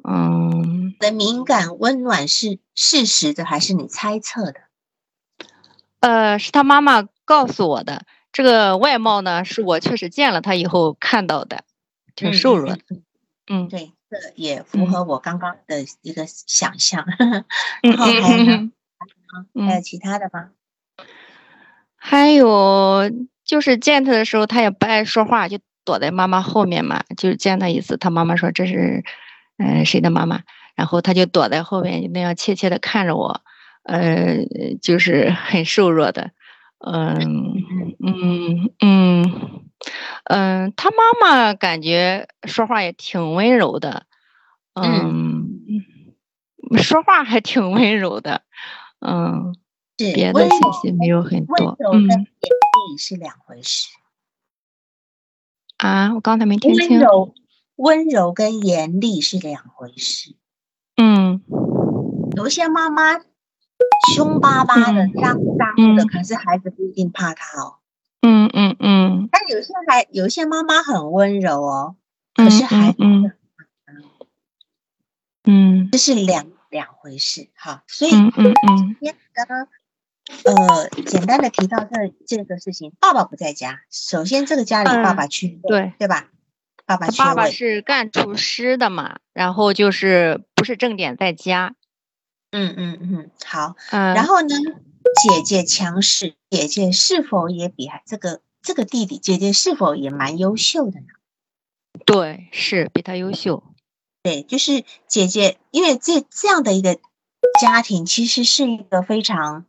[0.03, 4.61] 嗯，的敏感、温暖是事实的还是你猜测的？
[6.01, 8.05] 呃，是他妈妈告诉我的。
[8.33, 11.63] 这个外貌呢，是我确实见了他以后看到的，
[12.15, 12.79] 挺瘦弱的。
[13.49, 17.05] 嗯，对，这也符合我刚刚的一个想象。
[17.83, 18.71] 然后还有呢？
[19.67, 20.49] 还有其他的吗？
[21.95, 23.09] 还有。
[23.45, 27.03] 就是见他的时候，他也不爱说话，就躲在妈妈后面嘛。
[27.17, 29.03] 就是见他一次，他妈妈说这是，
[29.57, 30.41] 嗯，谁的妈妈？
[30.75, 33.41] 然后他就躲在后面，那样怯怯的看着我，
[33.83, 34.37] 呃，
[34.81, 36.31] 就是 很瘦弱的，
[36.79, 37.55] 嗯
[37.99, 39.61] 嗯嗯
[40.25, 44.05] 嗯，他妈妈感觉说话也挺温柔的，
[44.73, 45.49] 嗯，
[46.77, 48.43] 说话还挺温柔的，
[48.99, 49.55] 嗯。
[50.15, 52.07] 别的信息没有很多，嗯，
[52.81, 53.89] 严厉是两回事。
[55.77, 56.89] 啊，我刚才没听清。
[56.89, 57.33] 温柔，
[57.75, 60.35] 温柔跟严厉是两回事。
[60.95, 61.43] 嗯，
[62.35, 63.19] 有些妈妈
[64.13, 67.77] 凶巴巴的、脏脏的，可是孩子不一定怕他哦。
[68.21, 69.29] 嗯嗯嗯。
[69.31, 71.95] 但有些孩，有些妈妈很温柔哦，
[72.35, 72.99] 可是孩子，
[75.43, 77.83] 嗯，这是两两回事哈。
[77.87, 78.95] 所以，嗯嗯嗯，
[79.33, 79.67] 刚刚。
[80.43, 83.81] 呃，简单的提到这这个事情，爸爸不在家。
[83.91, 86.29] 首先，这个家里爸爸去对对吧？
[86.85, 91.75] 爸爸爸爸是干厨师的嘛，然后就是不是正点在家。
[92.51, 93.75] 嗯嗯嗯，好。
[93.91, 94.55] 嗯，然后呢，
[95.21, 101.07] 姐姐强势，姐姐是否也比这个这个弟弟姐姐是否也蛮优秀的呢？
[102.05, 103.63] 对，是比他优秀。
[104.23, 106.99] 对，就是姐姐，因为这这样的一个
[107.61, 109.65] 家庭，其实是一个非常。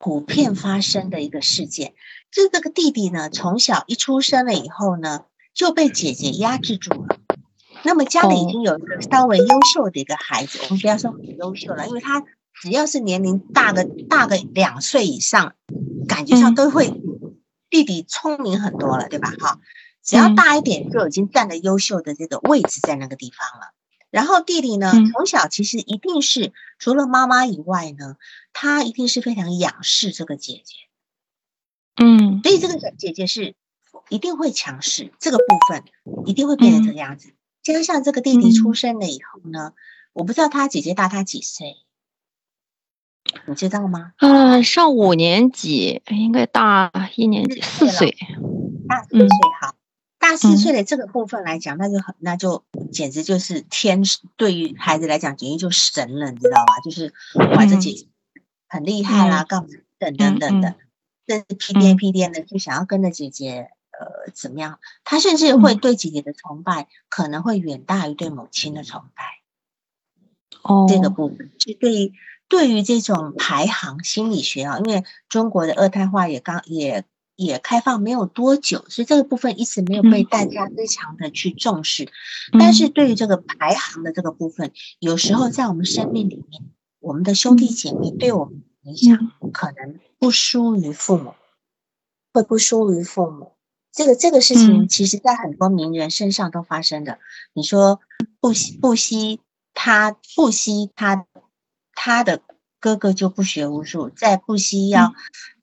[0.00, 1.92] 普遍发生的一个事件，
[2.32, 7.18] 就这个弟弟呢，从小一出生了以后呢，就被姐姐压制住了。
[7.82, 15.54] 那么家里已经有一个稍微优秀的一个孩子，我们不要说很优秀了，因为他只要是年龄大个大个两岁以上，
[16.08, 16.88] 感觉上都会
[17.68, 19.34] 弟弟聪明很多了，对吧？
[19.38, 19.60] 哈，
[20.02, 23.74] 只要大一点就已经占了优秀的这个位置在那个地方了。
[24.10, 28.16] 然后弟弟呢，从小其实一定是除了妈妈以外呢，
[28.52, 30.74] 他一定是非常仰视这个姐姐，
[31.96, 33.54] 嗯，所以这个姐姐是
[34.08, 35.84] 一定会强势，这个部分
[36.26, 37.32] 一定会变成这个样子。
[37.62, 39.74] 加上这个弟弟出生了以后呢，
[40.12, 41.76] 我不知道他姐姐大他几岁，
[43.46, 44.14] 你知道吗？
[44.18, 48.16] 嗯，上五年级，应该大一年级，四岁，
[48.88, 49.28] 大四岁，
[49.60, 49.76] 好。
[50.20, 52.62] 大四岁的这个部分来讲，那就很，那就
[52.92, 54.02] 简直就是天，
[54.36, 56.78] 对于孩子来讲，简直就神了，你知道吧？
[56.84, 58.06] 就是哇，这姐姐
[58.68, 59.68] 很厉害啦，干嘛
[59.98, 60.74] 等等等等，
[61.26, 64.78] 甚至屁颠屁颠的就想要跟着姐姐，呃，怎么样？
[65.04, 69.24] 他甚至会对姐姐的崇拜可能会远大于对母亲的崇拜。
[70.62, 71.50] 哦，这个部分。
[71.58, 72.12] 是对于
[72.46, 77.04] 对于这种排行心理学啊，因为中国的二胎化也刚也
[77.44, 82.08] 也开放没有多久，所以这个部分一直没有被大家非常的去重视。
[82.58, 86.62] 但是对于这个排行的这个部分，有时候在我们生命里面，
[86.98, 91.34] 我们的兄弟姐妹对我们影响可能不输于父母。
[92.32, 93.54] 会不输于父母，
[93.90, 97.18] 这个这个事情，其实在很多名人身上都发生的。
[97.54, 98.00] 你说
[98.38, 99.40] 不惜不惜
[99.74, 101.26] 他不惜他
[101.92, 102.40] 他的
[102.78, 105.12] 哥哥就不学无术，在不惜要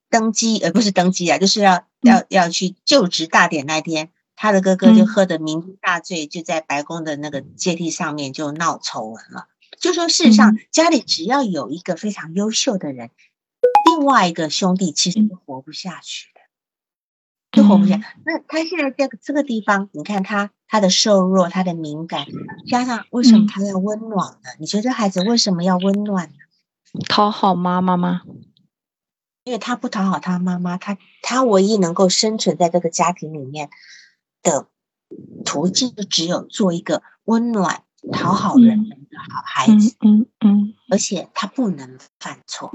[0.10, 9.48] 登基，而不是登基啊，就是要要要去就职大典那天，他的哥哥就喝得酩酊大醉，就在白宫的那个阶梯上面就闹丑闻了。
[9.80, 13.12] 就说事实上，家里只要有一个非常优秀的人，
[13.90, 16.42] 另外一个兄弟其实都活不下去的。
[17.52, 18.00] 就活不下。
[18.26, 22.26] 那他现在这个这个地方，你看他他的瘦弱，他的敏感，
[22.70, 24.50] 加上为什么他要温暖呢？
[24.60, 26.36] 你觉得孩子为什么要温暖呢？
[27.08, 28.22] 讨好妈妈吗？
[29.48, 33.70] 因为他不讨好他妈妈，他他唯一能够生存在这个家庭里面
[34.44, 34.68] 的
[35.46, 38.96] 途径，就只有做一个温暖、讨好人的
[39.34, 39.96] 好孩子。
[40.02, 42.74] 嗯嗯，而且他不能犯错，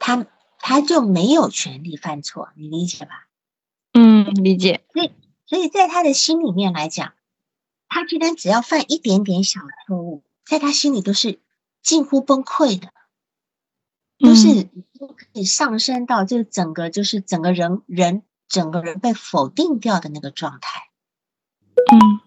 [0.00, 0.26] 他
[0.58, 3.28] 他就没有权利犯错，你理解吧？
[3.92, 4.84] 嗯，理解。
[4.92, 5.12] 所以，
[5.46, 7.12] 所以在他的心里面来讲，
[7.88, 11.38] 他今天只要犯一点点小错误，在他心里都是
[11.80, 12.88] 近乎崩溃的，
[14.18, 14.64] 都是
[14.98, 20.88] 都可以上升到这整个就是整个人人整个人被否定掉的那个状态。
[21.92, 22.20] 嗯，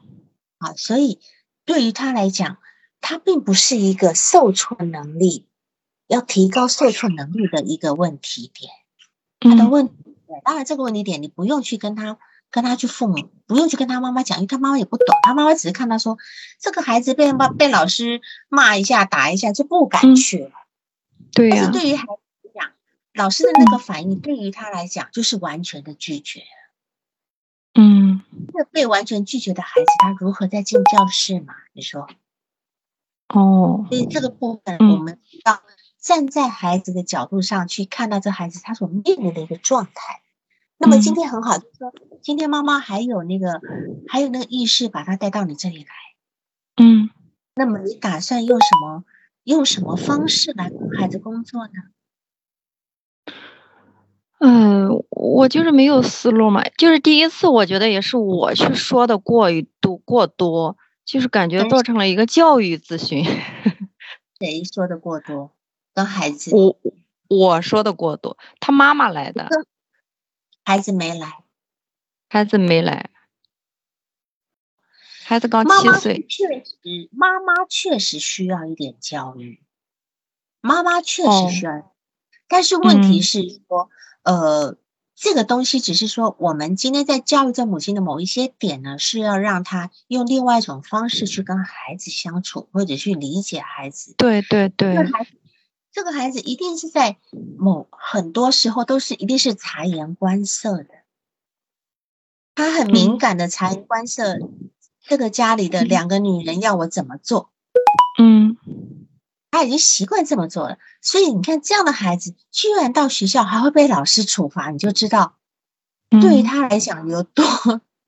[0.58, 1.20] 啊，所以
[1.66, 2.58] 对于他来讲，
[3.02, 5.48] 他并不是一个受挫能力
[6.08, 8.72] 要提高受挫能力的一个问题点，
[9.40, 9.90] 他的问。
[10.44, 12.18] 当然，这个问题点你不用去跟他
[12.52, 15.06] 跟他去父母，不用去跟他妈妈讲，因为他妈妈也不懂。
[15.24, 16.18] 他妈妈只是看到说
[16.60, 20.52] 这个孩子被被被老师骂一下、打一下就不敢去了。
[21.38, 21.56] 对呀。
[21.56, 22.72] 但是对于孩子来讲，
[23.14, 26.42] 老师的那个反应，对于他来讲就是完全的拒绝。
[27.76, 28.24] 嗯。
[28.54, 31.54] 那被完全拒绝的孩子，他如何再进教室嘛？
[31.72, 32.10] 你说？
[33.30, 33.86] 哦。
[33.88, 35.62] 所以这个部分我们要。
[36.00, 40.22] 站在孩子的角度上去看到这孩子他所面临的一个状态，
[40.78, 43.60] 那么今天很好，就是说今天妈妈还有那个
[44.08, 45.90] 还有那个意识把他带到你这里来，
[46.78, 47.10] 嗯，
[47.56, 49.04] 那么你打算用什么
[49.48, 51.74] 用什么方式来跟孩子工作呢？
[54.40, 60.76] 嗯，我就是没有思路嘛，就是第一次我觉得也是我去说的过于多过多，
[61.06, 63.24] 就是感觉做成了一个教育咨询。
[64.38, 65.54] 谁说的过多？
[65.94, 66.78] 跟孩子，我
[67.30, 69.48] 我说的过多，他妈妈来的，
[70.66, 71.46] 孩子没来，
[72.30, 73.10] 孩子没来，
[75.28, 79.62] 孩子刚七岁，确实，妈妈确实需要一点教育，
[80.62, 81.94] 妈妈确实需要，
[82.48, 83.90] 但是问题是说，
[84.24, 84.78] 呃，
[85.16, 94.96] 这个东西只是说，我们今天在教育这母亲的某一些点呢，是要让他用另外一种方式去跟孩子相处，或者去理解孩子，对对对。
[95.92, 97.18] 这个孩子一定是在
[97.58, 100.90] 某很多时候都是一定是察言观色的，
[102.56, 104.38] 他很敏感的察言观色，
[105.08, 107.50] 这个家里的两个女人要我怎么做，
[108.20, 108.58] 嗯，
[109.52, 115.36] 他已经习惯这么做了，所以你看这样的孩子居然到学校还会被老师处罚，你就知道
[116.10, 117.46] 对于他来讲有多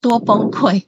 [0.01, 0.85] 多崩溃，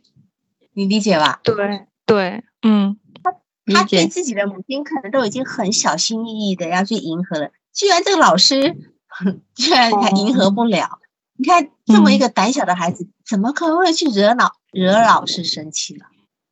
[0.73, 1.39] 你理解吧？
[1.43, 2.97] 对对，嗯。
[3.23, 3.35] 他
[3.73, 8.75] 他对自己的母亲可能都已经很小心翼翼的要去迎合了，居然这个老师
[9.55, 10.99] 居然还迎合不了。
[11.37, 16.05] 你看这么一个胆小的孩子，怎么可能会去惹老惹老师生气了？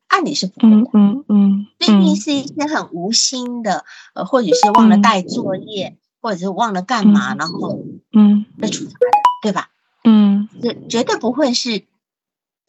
[0.07, 0.89] 按理是不会的。
[0.93, 7.80] 嗯嗯，毕竟是一些很无心的，呃，或者是忘了带作业，或者是忘了干嘛，然后
[8.13, 9.07] 嗯被处罚的，
[9.43, 9.70] 对吧？
[10.03, 11.86] 嗯，绝绝对不会是。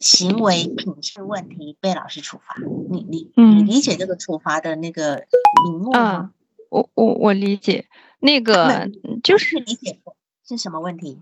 [0.03, 2.55] 行为品质问题被老师处罚，
[2.89, 5.27] 你你你理解这个处罚的那个
[5.63, 6.31] 名目吗？
[6.69, 7.85] 我我我理解，
[8.19, 8.89] 那个
[9.23, 9.99] 就是理解
[10.43, 11.19] 是什么问题？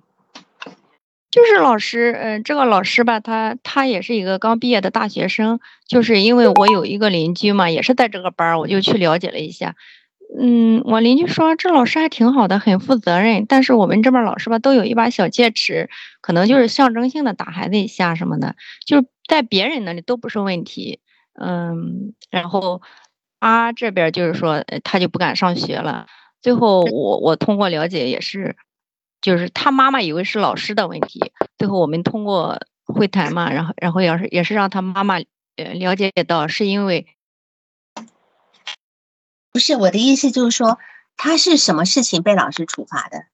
[1.32, 9.76] 就是老师，嗯，这个老师吧，他他也是一个刚毕业的大学生，就是因为我有一个邻居嘛，也是在这个班儿，我就去了解了一下。
[10.40, 13.46] 嗯，我邻居说这老师还挺好的，很负责任。
[13.48, 15.90] 但是我们这边老师吧，都有一把小戒尺，
[16.22, 18.56] 可能就是象征性的打孩子一下什么的，
[18.86, 21.00] 就是在别人那里都不是问题。
[21.40, 22.82] 嗯，然后
[23.40, 26.06] 他这边就是说他就不敢上学了。
[26.42, 28.56] 最后我我通过了解也是，
[29.22, 31.32] 就是他妈妈以为是老师的问题。
[31.58, 35.16] 最后我们通过会谈嘛，然后然后也是也是让他妈妈
[35.56, 37.08] 呃了解到，是因为
[39.52, 40.80] 不是我的意思，就是说
[41.18, 43.26] 他是什么事情被老师处罚的？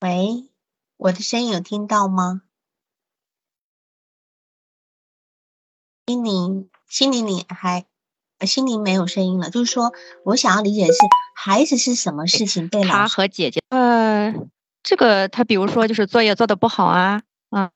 [0.00, 0.50] 喂，
[0.98, 2.43] 我的声音有听到吗？
[6.06, 7.86] 心灵，心灵，你还，
[8.40, 9.48] 心灵没有声音了。
[9.48, 9.94] 就是说
[10.24, 10.98] 我想要理解的是，
[11.34, 14.34] 孩子是什么事情被他和姐姐，呃，
[14.82, 17.70] 这个他比如说就是作业做的不好啊，嗯，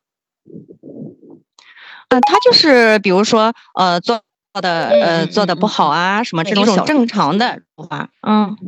[2.11, 4.21] 嗯，他就是比如说呃做
[4.53, 8.59] 的呃做的不好啊，什么这种正常的话，嗯，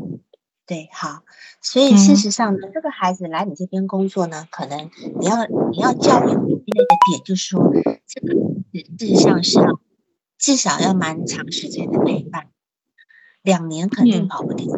[0.70, 1.24] 对，好。
[1.60, 7.72] 所以事实上呢，这个孩子来你这边工作呢，可能你要你要教育的一个点，就是说，
[8.06, 8.34] 这个
[9.02, 9.80] 事实上是要
[10.38, 12.46] 至少要蛮长时间的陪伴，
[13.42, 14.68] 两年肯定跑不掉。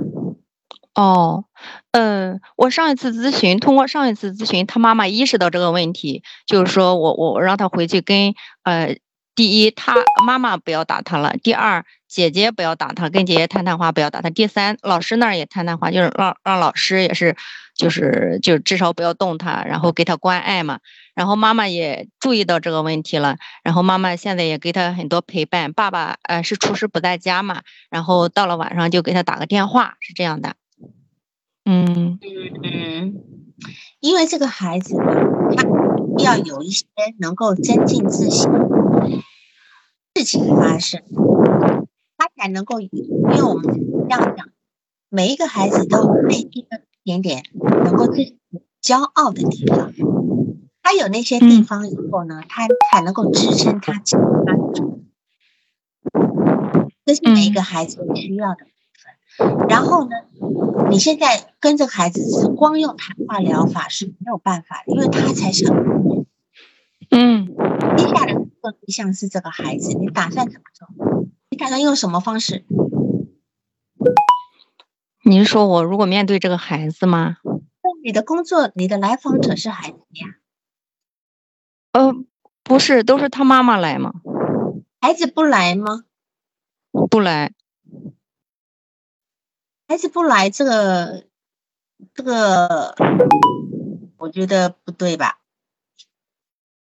[0.95, 1.45] 哦，
[1.91, 8.33] 嗯，我上一次咨询，通过上一次咨询，他妈妈意识到这个问题，就是说我我让他回去跟
[8.63, 8.97] 呃。
[9.35, 9.95] 第一，他
[10.27, 11.35] 妈妈不要打他了。
[11.43, 14.29] 第二，姐姐不要打他，跟姐姐谈谈话，不要打他。
[14.29, 17.37] 第三，老师那儿也谈谈话，就是让让老师也是，
[17.75, 20.81] 就是就至少不要动他，然后给他关爱嘛。
[21.15, 25.73] 然后妈妈也注意到这个问题了，然后妈妈现在也给他很多陪伴。
[25.73, 30.57] 爸爸呃是厨师不在家嘛，然后到了晚上就给他打个电话，是这样的。
[31.65, 33.15] 嗯嗯嗯，
[34.01, 34.97] 因为这个孩子
[35.57, 35.65] 他
[36.23, 36.85] 要有一些
[37.19, 38.51] 能够增进自信。
[40.15, 41.01] 事情发生，
[42.43, 44.49] 才能够，因为我们这样讲，
[45.09, 47.45] 每一个孩子都有内心的一点点
[47.85, 48.37] 能够自己
[48.83, 49.93] 骄傲的地方，
[50.83, 54.23] 他有那些地方以后呢，他才能够支撑他其他
[54.57, 54.59] 的。
[57.05, 58.71] 这是每一个孩子需要的部
[59.55, 59.69] 分。
[59.69, 60.17] 然后呢，
[60.91, 65.73] 你现在跟这个孩子是光用谈话疗法是没有办法的，因为他才是。
[67.15, 67.47] 嗯，
[67.97, 70.89] 接下来的对象是这个孩子，你打算怎么做？
[71.63, 72.65] 你打算用什么方式？
[75.25, 77.37] 你是说我如果面对这个孩子吗？
[78.03, 80.27] 你的工作，你的来访者是孩子呀？
[81.93, 82.13] 呃，
[82.65, 84.13] 不是，都是他妈妈来吗？
[85.01, 86.03] 孩子不来吗？
[87.09, 87.53] 不来。
[89.87, 91.27] 孩子不来，这个，
[92.13, 92.97] 这个，
[94.19, 95.39] 我觉得不对吧？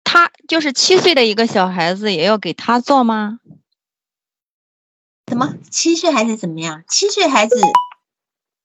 [0.04, 3.39] 他就是七岁的一个小孩子，也要给他做吗？
[5.30, 6.82] 怎么七岁孩子怎么样？
[6.88, 7.56] 七岁孩子，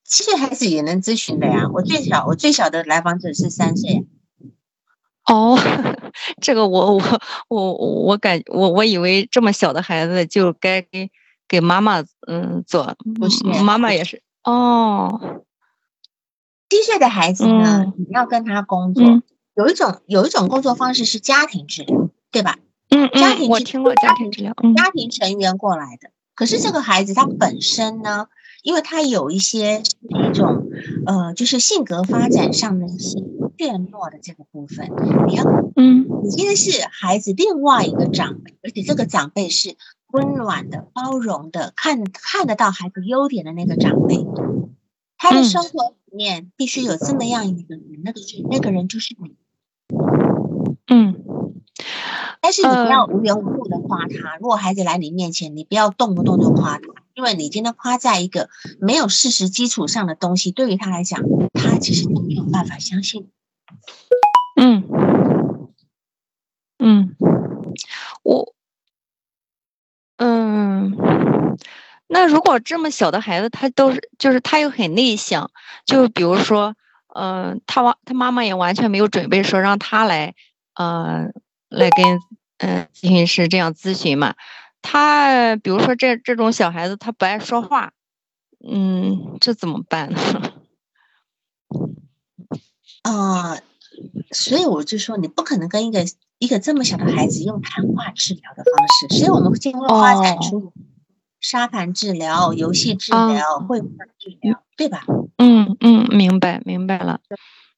[0.03, 1.69] 七岁孩子也能咨询的呀。
[1.71, 4.07] 我最小，我最小的来访者是三岁。
[5.27, 5.57] 哦，
[6.41, 7.03] 这个我我
[7.49, 11.11] 我我感我我以为这么小的孩子就该给
[11.47, 15.43] 给妈妈嗯做，不是妈妈也是哦。
[16.67, 19.03] 七岁的孩子呢，你要跟他工作。
[19.55, 22.57] 有一种有一种工作方式是家庭治疗，对吧？
[22.89, 26.09] 嗯嗯，家庭我听过家庭治疗，家庭成员过来的。
[26.35, 28.27] 可是这个孩子他本身呢，
[28.61, 30.67] 因为他有一些一种
[31.05, 33.19] 呃，就是性格发展上的一些
[33.55, 34.91] 变弱的这个部分，
[35.27, 35.43] 你要
[35.75, 39.77] 嗯，你现在是孩子另外一个长辈，而且这个长辈是
[40.11, 44.25] 温暖的、包容的，看看得到孩子优点的那个长辈，
[45.17, 49.35] 他的生活里面必须有这么样一个人，那个是那个人就是你。
[50.87, 51.15] 嗯，
[52.45, 54.37] 但是你不要无缘无故的夸他。
[54.39, 56.83] 如果孩子来你面前，你不要动不动就夸他，
[57.15, 61.23] 因为你今天夸在一个没有事实基础上的东西，对于他来讲，
[61.55, 63.31] 他其实没有办法相信。
[64.61, 64.83] 嗯
[66.77, 67.15] 嗯，
[68.21, 68.53] 我
[70.17, 70.95] 嗯，
[72.05, 75.49] 那如果这么小的孩子，他都是就是他又很内向，
[75.83, 76.75] 就比如说。
[77.17, 80.35] 嗯，他完他妈妈也完全没有准备说让他来，
[80.73, 81.29] 呃，
[81.75, 82.19] 来跟
[82.57, 84.35] 嗯咨询师这样咨询嘛。
[84.81, 87.91] 他比如说这这种小孩子，他不爱说话，
[88.67, 90.19] 嗯，这怎么办呢？
[93.03, 93.57] 啊，
[94.31, 96.05] 所以我就说你不可能跟一个
[96.37, 100.73] 一个这么小的孩子用谈话治疗的方式，所以我们经过发展出
[101.39, 103.87] 沙盘治疗、游戏治疗、绘画
[104.19, 105.03] 治疗，对吧？
[105.37, 107.19] 嗯嗯，明白明白了。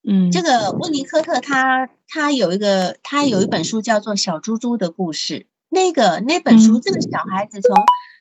[0.08, 5.40] 嗯，这个温尼科特他他有一个他有一本书叫做《小猪猪的故事》。
[5.70, 7.76] 那个那本书，这个小孩子从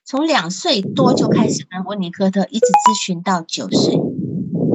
[0.04, 3.94] 从两岁多就开始跟温尼科特一直咨询到九岁。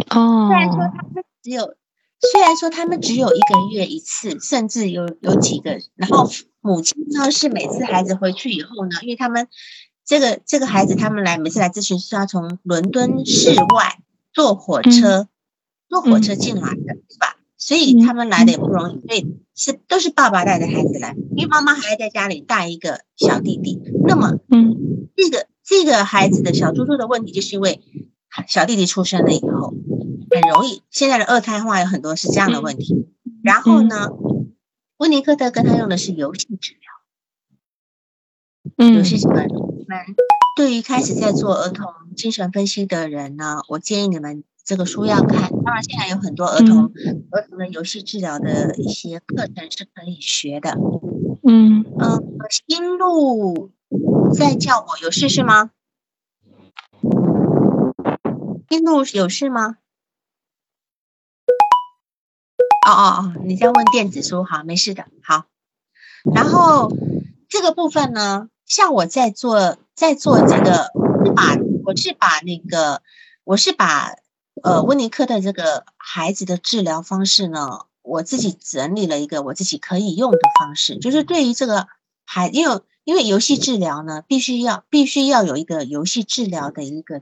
[0.09, 0.47] 哦。
[0.47, 1.75] 虽然说他们只有
[2.31, 6.29] 虽然说他们只有一个月一次，甚至有有几个，然后
[6.61, 9.47] 母亲呢是每次孩子回去以后呢，因为他们。
[10.03, 13.99] 这个这个孩子他们来每次来咨询是要从伦敦市外
[14.33, 15.29] 坐火车，
[15.91, 17.35] 坐火车进来的，是吧？
[17.57, 23.77] 所以他们来的也不容易，所以是都是爸爸带着孩子来，因为妈妈还要在家里带一个小弟弟。
[24.07, 27.81] 那么，嗯，这个这个孩子的小猪猪的问题，就是因为
[28.47, 29.73] 小弟弟出生了以后，
[30.29, 33.09] 很容易现在的二胎化有很多是这样的问题。
[33.43, 34.07] 然后呢，
[34.95, 36.79] 温尼科特跟他用的是游戏治疗，
[38.77, 39.45] 嗯游戏治疗。
[40.55, 41.85] 对于开始在做儿童
[42.15, 44.45] 精神分析的人呢，我建议你们。
[44.63, 46.91] 这个书要看，当然现在有很多儿童
[47.31, 50.77] 儿童的游戏治疗的一些课程是可以学的。
[51.43, 53.71] 嗯嗯，新路
[54.33, 55.71] 在叫我有事是吗？
[58.69, 59.77] 新路有事吗？
[62.87, 65.45] 哦哦哦，你在问电子书，好，没事的，好。
[66.33, 66.95] 然后
[67.49, 70.91] 这个部分呢，像我在做在做这个，
[71.25, 73.01] 是把我是把那个
[73.43, 74.15] 我是把。
[74.63, 81.87] 呃，温尼克的这个孩子的治疗方式呢，我自己整理了一个我自己可以用的方式，就是对于这个
[82.25, 87.21] 孩，因为因为游戏治疗呢，必须要必须要有一个游戏治疗的一个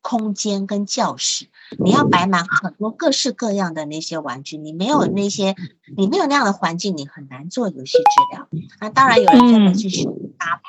[0.00, 1.48] 空间跟教室，
[1.82, 5.56] 你要摆满很多各式各样的那些玩具，你没有那些，
[5.96, 8.48] 你没有那样的环境，你很难做游戏治疗。
[8.80, 10.04] 那当然有人专门去学
[10.38, 10.62] 搭牌，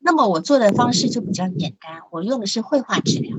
[0.00, 3.36] 那么我做的方式就比较简单，我用的是绘画治疗，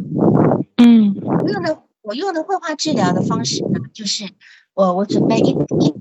[0.75, 1.83] 嗯，我用的。
[2.01, 4.29] 我用的绘画治疗的方式呢，就是
[4.73, 5.93] 我我准备一一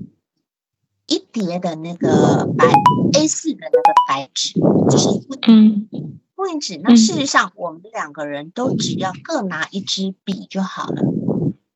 [1.05, 2.65] 一叠的那个白
[3.13, 4.53] A 四的那个白纸，
[4.89, 5.09] 就是
[5.47, 5.87] 嗯
[6.35, 6.79] 复印纸。
[6.83, 11.03] 那事实上，我们两个人都只要各拿一支笔就好了。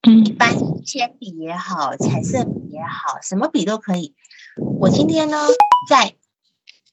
[0.07, 4.15] 嗯，一般铅笔也好，彩色笔也好，什么笔都可以。
[4.79, 5.37] 我今天呢，
[5.87, 6.15] 在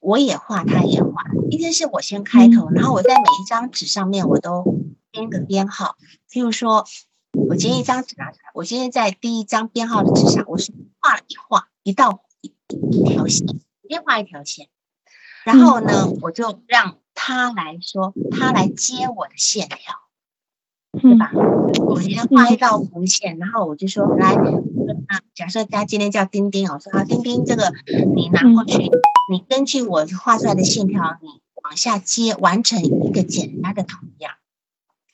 [0.01, 1.11] 我也画，他也画。
[1.51, 4.65] 今天是我先开头，然后我在每一张纸上面我都
[5.11, 5.97] 编个编号，
[6.31, 6.85] 譬如说。
[7.33, 12.55] 我今天一张纸拿出来，我今天在第一张编号的纸上，我是画了一画一道一
[12.91, 13.47] 一条线，
[13.89, 14.69] 先画一条线，
[15.45, 19.95] 然后呢，我就让他来说，他来接我的线条，
[21.01, 21.31] 对吧？
[21.87, 24.37] 我先画一道弧线，然后我就说来，
[25.35, 27.73] 假设他今天叫丁丁，我说啊，丁丁，这个
[28.15, 28.91] 你拿过去，
[29.31, 31.29] 你根据我画出来的线条，你
[31.63, 34.35] 往下接，完成一个简单的图样。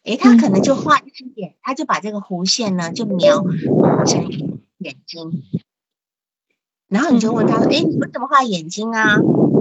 [0.09, 3.45] 诶，他可能就画一点，他就把这个弧线呢，就描
[4.07, 4.27] 成
[4.79, 5.43] 眼睛。
[6.89, 9.17] 然后你就问他说：“诶，你们怎么画眼睛啊？”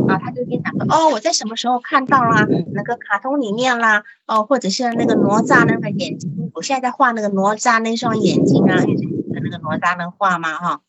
[0.08, 2.48] 啊，他就跟你讲说：“哦，我在什么时候看到啦？
[2.72, 10.58] 那个卡通里面啦，哦，或者是那个哪吒那个眼睛，我现在在画那个哪吒那双眼睛啊，跟那个哪吒能画吗？
[10.58, 10.82] 哈。”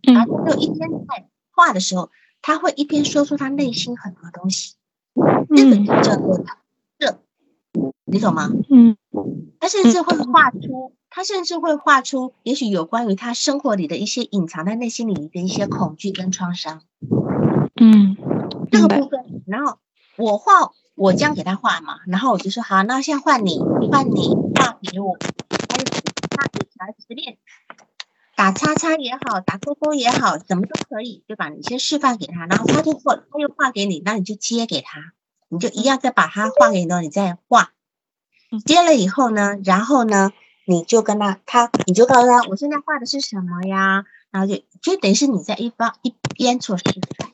[0.00, 2.08] 然后就一边在画的时候，
[2.40, 4.76] 他会一边说出他内心很多东西，
[5.54, 6.44] 这个就叫做这。
[8.04, 8.50] 你懂吗？
[8.70, 8.96] 嗯，
[9.60, 16.82] 他甚至会画出，他甚至会画出，也许有关于他生活里的一些隐藏在内心里的一些恐惧跟创伤。
[17.80, 18.16] 嗯，
[18.70, 19.78] 这个部分，然后
[20.16, 23.58] 我画，我这样给他画嘛，然后我就说好，那现在换你，
[23.90, 25.84] 换你画给我，他就
[26.30, 27.38] 他小孩子练，
[28.36, 31.48] 打叉叉也好，打勾勾也好，什么都可以，对吧？
[31.48, 35.12] 你先示范给他，然后他就画，他又画给你，那你就接给他，
[35.54, 37.70] 你就一样再把它画给你的，你再画。
[38.66, 40.32] 接了以后呢，然后呢，
[40.66, 44.04] 你就跟他，他你就告诉他，我现在画的是什么呀？
[44.32, 46.84] 然后就就等于是你在一方一边做示
[47.16, 47.30] 范。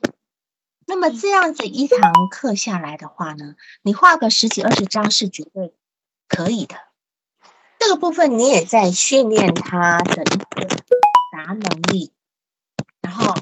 [0.85, 1.99] 那么这样子一堂
[2.29, 5.73] 课下来的话呢，你画个十几二十张是绝对
[6.27, 6.75] 可以的。
[7.79, 10.67] 这个部分你也在训练他的一个
[11.31, 12.11] 答能力，
[13.01, 13.33] 然后。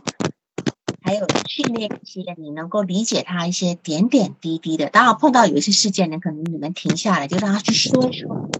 [1.10, 4.91] 还有训练一些你能够理解他一些点点滴滴的。
[4.91, 8.51] 当然碰到有一些事件呢，可能你们停下来就让他去说一说。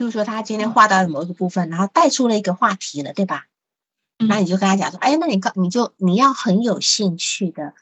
[0.00, 3.46] 就是说他今天画到某一个部分，然后带出了一个话题了，对吧？
[4.18, 7.74] 那你就跟他讲说：“哎，那你告你就你要很有兴趣的，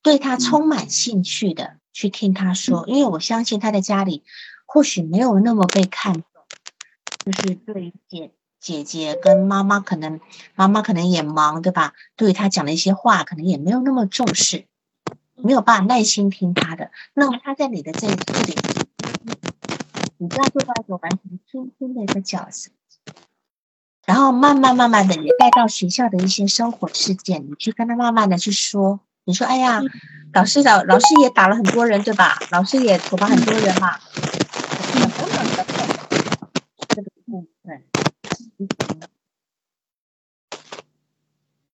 [0.00, 4.22] 对他充满兴趣的去听他说，因为我相信他在家里
[4.66, 6.22] 或许没有那么被看重，
[7.24, 8.30] 就是对解。”
[8.60, 10.20] 姐姐跟妈妈可能，
[10.54, 11.94] 妈妈可能也忙，对吧？
[12.16, 14.66] 对于他讲的一些话，可能也没有那么重视，
[15.36, 16.90] 没有办法耐心听他的。
[17.14, 18.56] 那么他在你的这这里，
[20.18, 22.70] 你就要做到一个完全倾听的一个角色，
[24.04, 29.00] 然后慢慢慢慢的你带到学校的一些生活事件，你去跟他慢慢的去说。
[29.24, 29.82] 你说，哎呀，
[30.32, 32.38] 老师老老师也打了很多人，对吧？
[32.50, 33.98] 老师也处罚很多人嘛。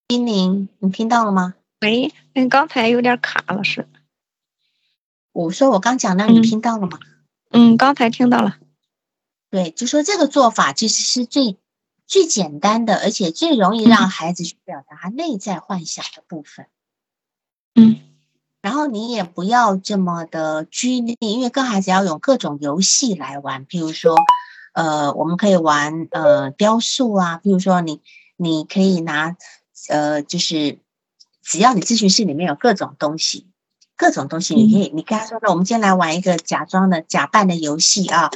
[0.08, 1.54] 金玲，你听到了吗？
[1.80, 3.88] 喂，嗯，刚才有点卡了，是。
[5.32, 6.98] 我说我刚讲到，你听到了吗？
[7.50, 8.58] 嗯，刚才听到了。
[9.50, 11.56] 对，就说这个做法其实是最
[12.06, 16.66] 最简单的，而且最容易让孩子去表达他内在幻想的部分。
[17.74, 17.98] 嗯，
[18.60, 24.16] 然后你也不要这么的拘泥，因为跟孩子要用各种游戏来玩，比如说，
[24.74, 28.00] 呃，我们可以玩呃雕塑啊，比如说你
[28.36, 29.36] 你可以拿
[29.88, 30.78] 呃，就是
[31.42, 33.46] 只要你咨询室里面有各种东西，
[33.96, 38.30] 各种东西你可以，你跟他说，那我们今天来玩一个假装的假扮的游戏啊。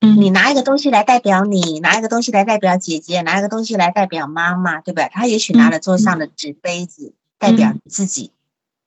[0.00, 5.08] 你拿一个东西来代表你，拿一个东西来代表姐姐，拿一个东西来代表妈妈，对不对？
[5.10, 8.30] 他也许拿了桌上的纸杯子代表自己，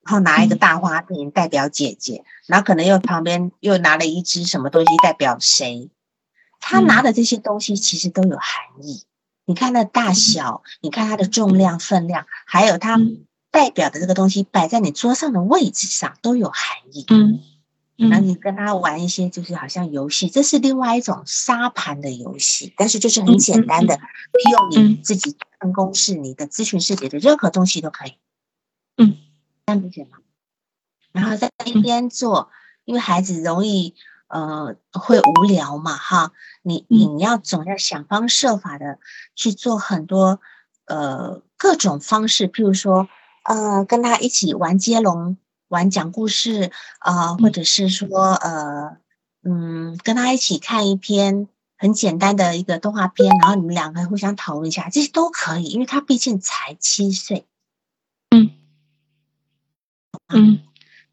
[0.04, 5.90] 然后拿一个大花瓶代表姐姐，然后可能又旁边又拿了一只什么东西代表谁？
[6.60, 9.04] 他拿的这些东西其实都有含义。
[9.44, 12.98] 你看那大小，你看它的重量、分量，还有它
[13.50, 17.04] 代表的这个东西摆在你桌上的位置上都有含义。
[17.08, 17.40] 嗯。
[18.00, 28.12] 那你跟他玩一些，就是好像游戏，这是另外一种沙盘的游戏，但是就是很简单的，利用你自己办公室、你的咨询室里的任何东西都可以。
[28.98, 29.16] 嗯，
[29.66, 30.18] 这样理解吗？
[31.10, 32.50] 然后在一边做，
[32.84, 33.96] 因为孩子容易
[34.28, 38.98] 呃会无聊嘛，哈，你你要总要想方设法的
[39.34, 40.40] 去做很多
[40.86, 43.08] 呃各种方式，譬如说
[43.44, 45.36] 呃跟他一起玩接龙。
[45.68, 48.96] 玩讲故事啊，或者是说呃
[49.42, 57.46] 嗯，跟他一起看一篇很简单的一个动画片，然后你们两个互相讨论一下，这些都可以，因为他毕竟才七岁。
[58.30, 58.50] 嗯
[60.32, 60.60] 嗯，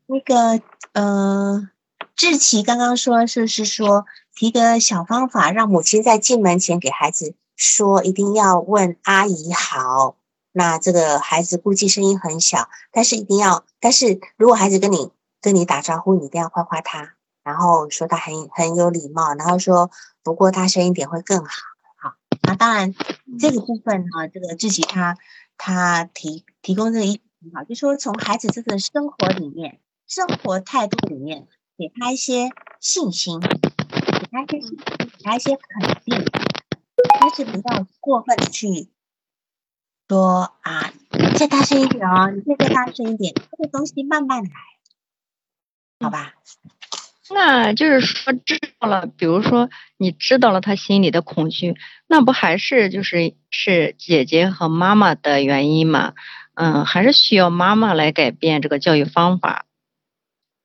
[0.06, 0.64] 那个
[0.94, 1.70] 呃，
[2.16, 10.18] 志奇刚刚说是是说提个小方法，让母亲在进门前给孩子说，一定要问阿姨好。
[10.54, 15.12] 那这个孩子估计声音很小，但是一定要，但是如果孩子跟你
[15.42, 19.92] 跟你打招呼，你一定要夸夸他，然后说他很很有礼貌，然后说
[20.24, 21.52] 不过大声一点会更好。
[21.98, 22.14] 好，
[22.44, 22.96] 那当然
[23.38, 25.18] 这个部分哈，这个志奇他
[25.58, 32.50] 他提提供这个一很好，就说从孩子这个生活里面、生活态度里面，给他一些
[32.80, 33.50] 信心，给
[34.32, 36.26] 他一些给他一些肯定，
[37.20, 38.90] 但是不要过分的去。
[40.08, 40.94] 说啊，
[41.36, 42.32] 再大声一点哦！
[42.32, 44.50] 你再再大声一点，这个东西慢慢来，
[46.00, 46.36] 好吧？
[47.32, 56.14] 那就是说知道了，比如说你知道了他心里的恐惧，那不还是就是是姐姐和妈妈的原因吗？
[56.54, 59.66] 嗯，还是需要妈妈来改变这个教育方法，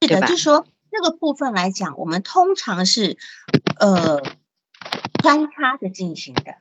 [0.00, 3.16] 对的，就说这个部分来讲，我们通常是
[3.78, 4.22] 呃
[5.22, 6.57] 穿插着进行的，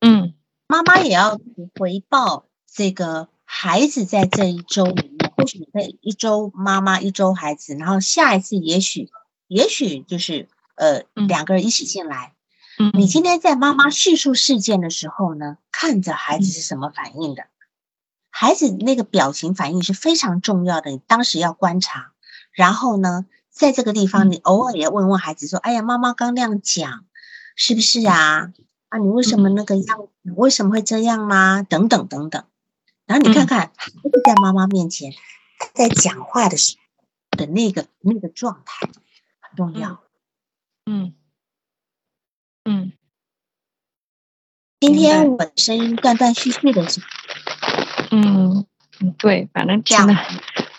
[0.00, 0.34] 嗯。
[0.70, 1.40] 妈妈也要
[1.78, 9.08] 回报这个孩子在这一周里面，或许可以一周妈妈一周孩子，然后下一次也许
[9.46, 12.34] 也许就是呃两个人一起进来。
[12.78, 17.46] 嗯，你今天在妈妈叙述事件的时候呢，看着孩子是什么反应的，
[18.28, 22.12] 孩子那个表情反应是非常重要的，你当时要观察。
[22.58, 27.04] 然后呢，在这个地方你偶尔也问问孩子说：“哎呀，妈妈刚那样讲，
[27.54, 28.52] 是不是啊？”
[28.90, 30.08] 啊，你为什么那个样？
[30.34, 31.62] 为什么会这样吗？
[31.62, 32.44] 等等等等。
[33.06, 35.12] 然后你看看孩子在妈妈面前
[35.72, 36.76] 在讲话的时
[37.30, 38.88] 候的那个那个状态
[39.38, 40.00] 很重要。
[40.84, 41.14] 嗯
[42.64, 42.90] 嗯。
[44.80, 47.00] 今天我的声音断断续续的是。
[48.10, 48.66] 嗯
[48.98, 50.16] 嗯，对，反正听的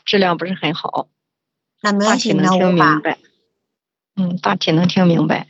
[0.03, 1.07] 质量不是很好。
[1.81, 3.17] 那没问题，能听明白。
[4.15, 5.47] 嗯，大体能听明白。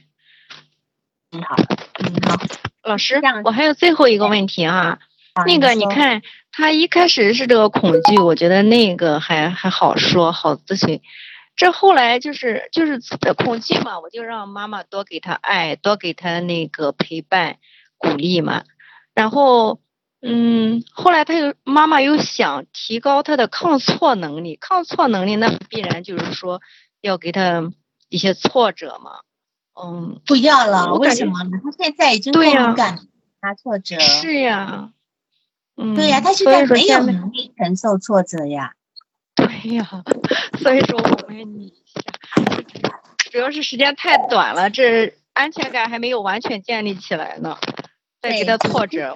[1.31, 1.77] 嗯，好的。
[1.99, 2.37] 嗯，好，
[2.83, 4.99] 老师，我还有最后一个问题啊。
[5.45, 6.21] 那个，你看
[6.51, 11.01] 他一开始是这个恐惧，我觉得那个还还好说，好咨询。
[11.55, 12.99] 这后来就是就是
[13.33, 17.57] 恐惧嘛，我就让妈妈多给他爱，多给他那个陪伴、
[17.97, 18.63] 鼓励嘛。
[19.13, 19.79] 然后，
[20.21, 26.61] 嗯，后来他又妈妈又想提高他的抗挫能力，抗挫能力那必然就是说
[27.01, 27.71] 要给他
[28.09, 29.21] 一些挫折嘛。
[29.81, 31.51] 嗯，不要了，为什么呢？
[31.63, 32.41] 他现在已经不
[32.75, 32.99] 敢
[33.39, 33.97] 他挫折。
[33.99, 34.91] 是呀，
[35.77, 38.73] 嗯，对呀，他现在没有能力承受挫折呀。
[39.35, 40.03] 对呀，
[40.61, 42.01] 所以说我问你一下，
[43.31, 47.57] 主要是时间太短了，这安全感还没有完全建立起来呢，
[48.21, 49.15] 再给他挫折。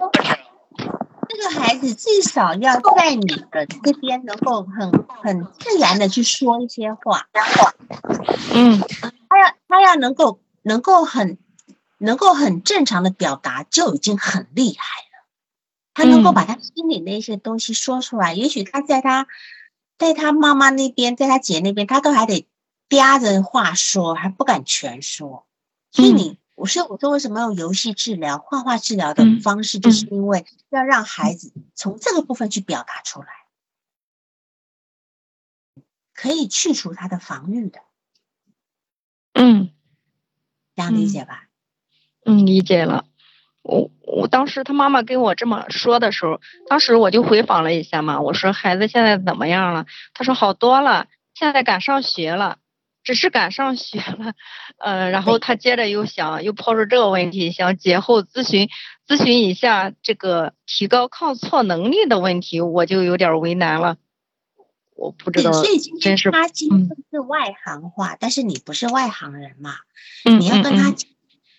[1.54, 7.28] 这个孩子至少要在你的这边能够很很自然的去说一些话。
[8.54, 8.80] 嗯，
[9.30, 10.40] 他要他要能够。
[10.66, 11.40] 能够很
[11.98, 15.28] 能够很正常的表达就已经很厉害了。
[15.94, 19.28] 他能够把他心里那些东西说出来，也许他在他
[19.98, 22.48] 在他妈妈那边，在他姐那边，他都还得
[22.88, 25.46] 嗲着话说，还不敢全说。
[25.92, 33.28] 所以你，我说我说为什么用游戏治疗、画画治疗的方式，就是因为要让孩子从这个部分去表达出来，
[36.14, 37.80] 可以去除他的防御的。
[39.34, 39.72] 嗯，
[40.76, 41.48] 这样理解吧？
[42.26, 43.06] 嗯，理解了。
[43.64, 46.40] 我我当时他妈妈跟我这么说的时候，
[46.70, 49.86] 当时我就回访了一下嘛，我说孩子现在怎么样了？
[50.14, 52.60] 他说好多了，现在敢上学了，
[53.04, 54.34] 只是赶上学了。
[54.78, 58.70] 呃，然后他接着又想，又抛出这个问题，想节后咨询
[59.08, 63.98] 咨询一下这个提高抗挫能力的问题，我就有点为难了。
[64.96, 66.30] 我不知道，他今天是
[67.28, 69.76] 外行话，但是你不是外行人嘛，
[70.40, 71.10] 你要跟他讲。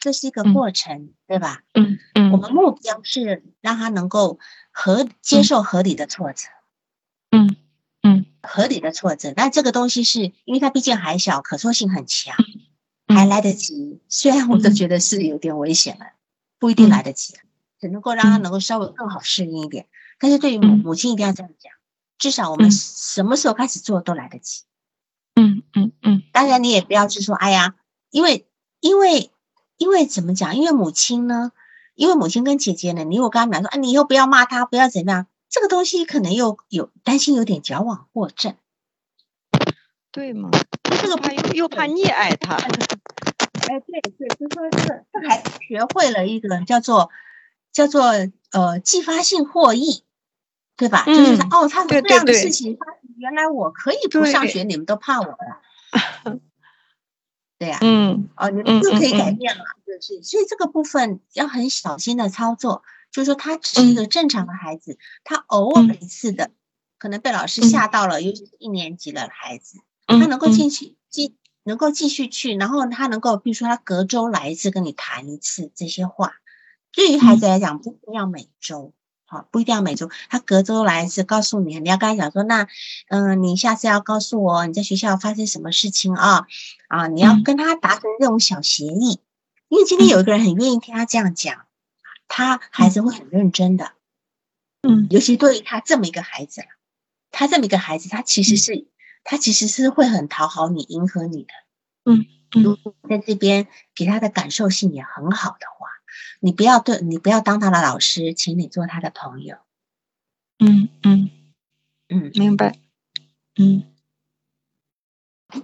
[0.01, 1.63] 这是一个过程，对吧？
[1.73, 4.39] 嗯嗯，我们目标是让他能够
[4.71, 6.49] 合接受合理的挫折，
[7.31, 7.57] 嗯
[8.05, 9.33] 嗯，合理的挫折。
[9.35, 12.37] 但这个东西是因为他毕竟还小，可塑性很强，
[13.09, 14.01] 还来得及。
[14.09, 16.07] 虽然我都觉得是有点危险了，
[16.61, 17.35] 不一定来得及，
[17.81, 19.87] 只能够让他能够稍微更好适应一点。
[20.21, 21.73] 但是对于母母亲一定要这样讲，
[22.19, 24.63] 至少我们什么时候开始做都来得及。
[25.35, 27.75] 嗯嗯嗯，当然你也不要去说，哎呀，
[28.11, 28.47] 因为
[28.79, 29.33] 因为。
[29.77, 30.57] 因为怎么讲？
[30.57, 31.51] 因为母亲呢？
[31.97, 33.03] 因为母亲跟姐姐呢？
[33.03, 35.27] 你我刚刚讲说，啊，你以后不要骂他，不要怎么样？
[35.55, 38.57] 这个东西可能又有担心，有点矫枉过正，
[40.11, 40.51] 对吗？
[41.01, 42.57] 这个怕又又怕溺爱他。
[42.57, 47.09] 哎，对对，就说是这还学会了一个叫做
[47.71, 48.03] 叫做
[48.51, 50.03] 呃继发性获益，
[50.77, 51.05] 对吧？
[51.07, 55.61] 就是哦，他这样的事情发生，原来我可以不上学，你们都怕我了。
[57.61, 62.83] 对呀，嗯，哦，你们又可以改变了，就是，所以这个部分要很小心的操作，
[63.15, 66.51] 就是说他只是一个正常的孩子，他偶尔一次的
[66.99, 76.33] 可能被老师吓到了，尤其是一年级的孩子，他能够进去继能够继续去，然后他能够，比如说他隔周来一次跟你谈一次这些话，
[76.93, 78.93] 对于孩子来讲不一定要每周。
[79.27, 82.69] 好，不一定要每周，他隔周来一次告诉你，你要跟他讲说，那，
[83.09, 86.47] 嗯，你下次要告诉我你在学校发生什么事情啊？
[86.89, 89.21] 啊，你要跟他达成这种小协议，
[89.69, 91.65] 因为今天有一个人很愿意听他这样讲，
[92.29, 93.93] 他孩子会很认真的，
[94.83, 96.65] 嗯，尤其对于他这么一个孩子，
[97.31, 98.89] 他这么一个孩子，他其实是
[99.23, 101.53] 他其实是会很讨好你，迎合你的，
[102.05, 105.89] 嗯，如果在这边给他的感受性也很好的话。
[106.41, 109.57] 你不要对，你不要当他的老师，请你做他的朋友。
[110.59, 111.31] 嗯嗯
[112.09, 112.79] 嗯，明白。
[113.57, 113.91] 嗯，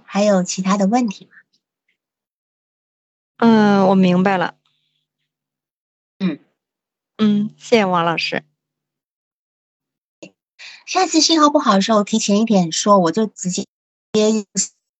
[0.03, 1.31] 还有其他的问题吗？
[3.37, 4.55] 嗯，我明白了。
[6.17, 6.39] 嗯
[7.23, 8.43] 嗯，谢谢王老师。
[10.87, 13.65] 下次信号不好的时候，提前一点说，我就直接
[14.11, 14.45] 接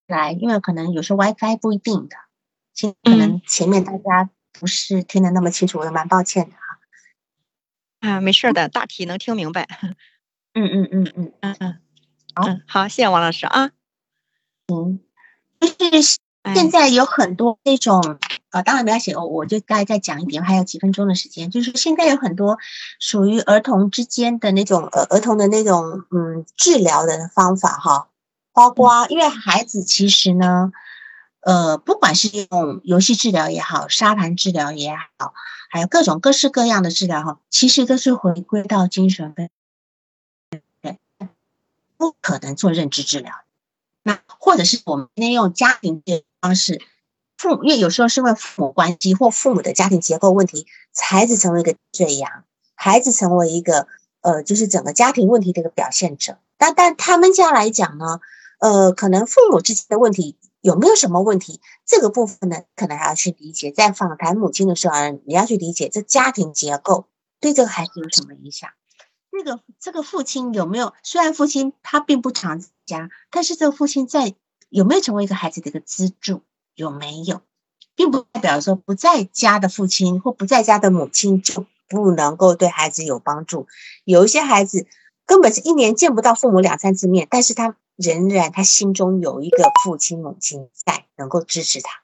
[0.06, 2.16] 来，因为可能有时候 WiFi 不一定的，
[3.04, 4.30] 可能前面大家。
[4.54, 6.80] 不是听得那么清楚，我蛮抱歉的哈。
[8.02, 9.66] 啊，没事的，大体能听明白。
[10.54, 11.82] 嗯嗯嗯嗯嗯嗯，
[12.36, 13.72] 好，好，谢谢王老师啊。
[14.68, 15.00] 嗯，
[15.60, 16.20] 就是
[16.54, 18.20] 现在有很多那种
[18.52, 21.50] 啊，当然没关系，我我就大概再讲一点，还有几分钟的时间。
[21.50, 22.58] 就是现在有很多
[23.00, 28.08] 属于儿童之间的那种呃儿童的那种嗯治疗的方法哈，
[28.54, 30.72] 包括因为孩子其实呢。
[31.44, 35.34] 呃，不管是用游戏治疗也好，沙盘治疗也好，
[35.72, 39.50] 还有各种各式各样的治疗哈，其实都是回归到精神分，
[40.84, 41.00] 对，
[41.98, 43.34] 不可能做认知治疗。
[44.04, 46.80] 那或者是我们今天用家庭的方式，
[47.42, 52.44] 父因为有时候是因为父母关系或父母的家庭结构问题，孩子成为一个罪羊，
[52.76, 53.88] 孩子成为一个
[54.22, 56.38] 呃，就是整个家庭问题的一个表现者。
[56.58, 58.20] 但但他们家来讲呢，
[58.60, 60.38] 呃，可能父母之间的问题。
[60.62, 61.60] 有没有什么问题？
[61.88, 63.72] 这个部分呢，可能还要去理解。
[63.72, 64.94] 在访谈母亲的时候，
[65.26, 67.08] 你要去理解这家庭结构
[67.40, 68.70] 对这个孩子有什么影响。
[69.32, 70.94] 这个这个父亲有没有？
[71.02, 74.36] 虽然父亲他并不常家，但是这个父亲在
[74.70, 76.44] 有没有成为一个孩子的一个支柱？
[76.76, 77.42] 有没有，
[77.96, 83.68] 并不代表说不在家的父亲或不在家的母亲就不能够对孩子有帮助。
[84.04, 84.88] 有一些孩子
[85.26, 87.76] 根本是一年见不到父母两三次面，但是他。
[87.98, 92.02] 仍然，他心中有一个父亲、母亲在，能够支持他。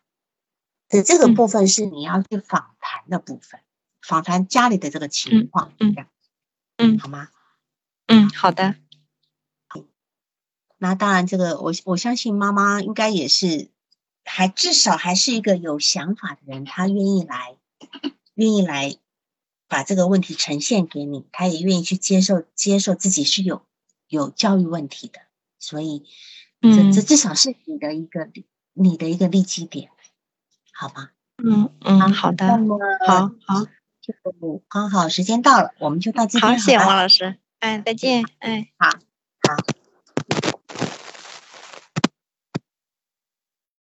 [0.91, 3.61] 所以这个部分是你要去访谈的部分，
[4.03, 5.95] 访谈家里的这个情况，嗯
[6.75, 7.29] 嗯，好吗？
[8.05, 8.75] 嗯，好的。
[10.77, 13.71] 那当然，这个我我相信妈妈应该也是，
[14.27, 17.55] 还至少还是一个有想法的人，他愿意来，
[18.35, 18.95] 愿意来
[19.67, 23.63] 把这个问题呈现给你，他也愿意去接受接受自己是有
[24.07, 25.21] 有教育问题的。
[25.59, 26.05] 所以
[26.61, 28.29] 这这至少是你的一个
[28.73, 29.89] 你的一个利基点，
[30.71, 31.11] 好吧？
[31.37, 32.59] 嗯嗯，好的，
[33.07, 33.65] 好好，
[34.01, 36.51] 就刚好时间到了，我们就到这边。
[36.53, 39.76] 好，谢谢王老师，哎，再见，哎，好好。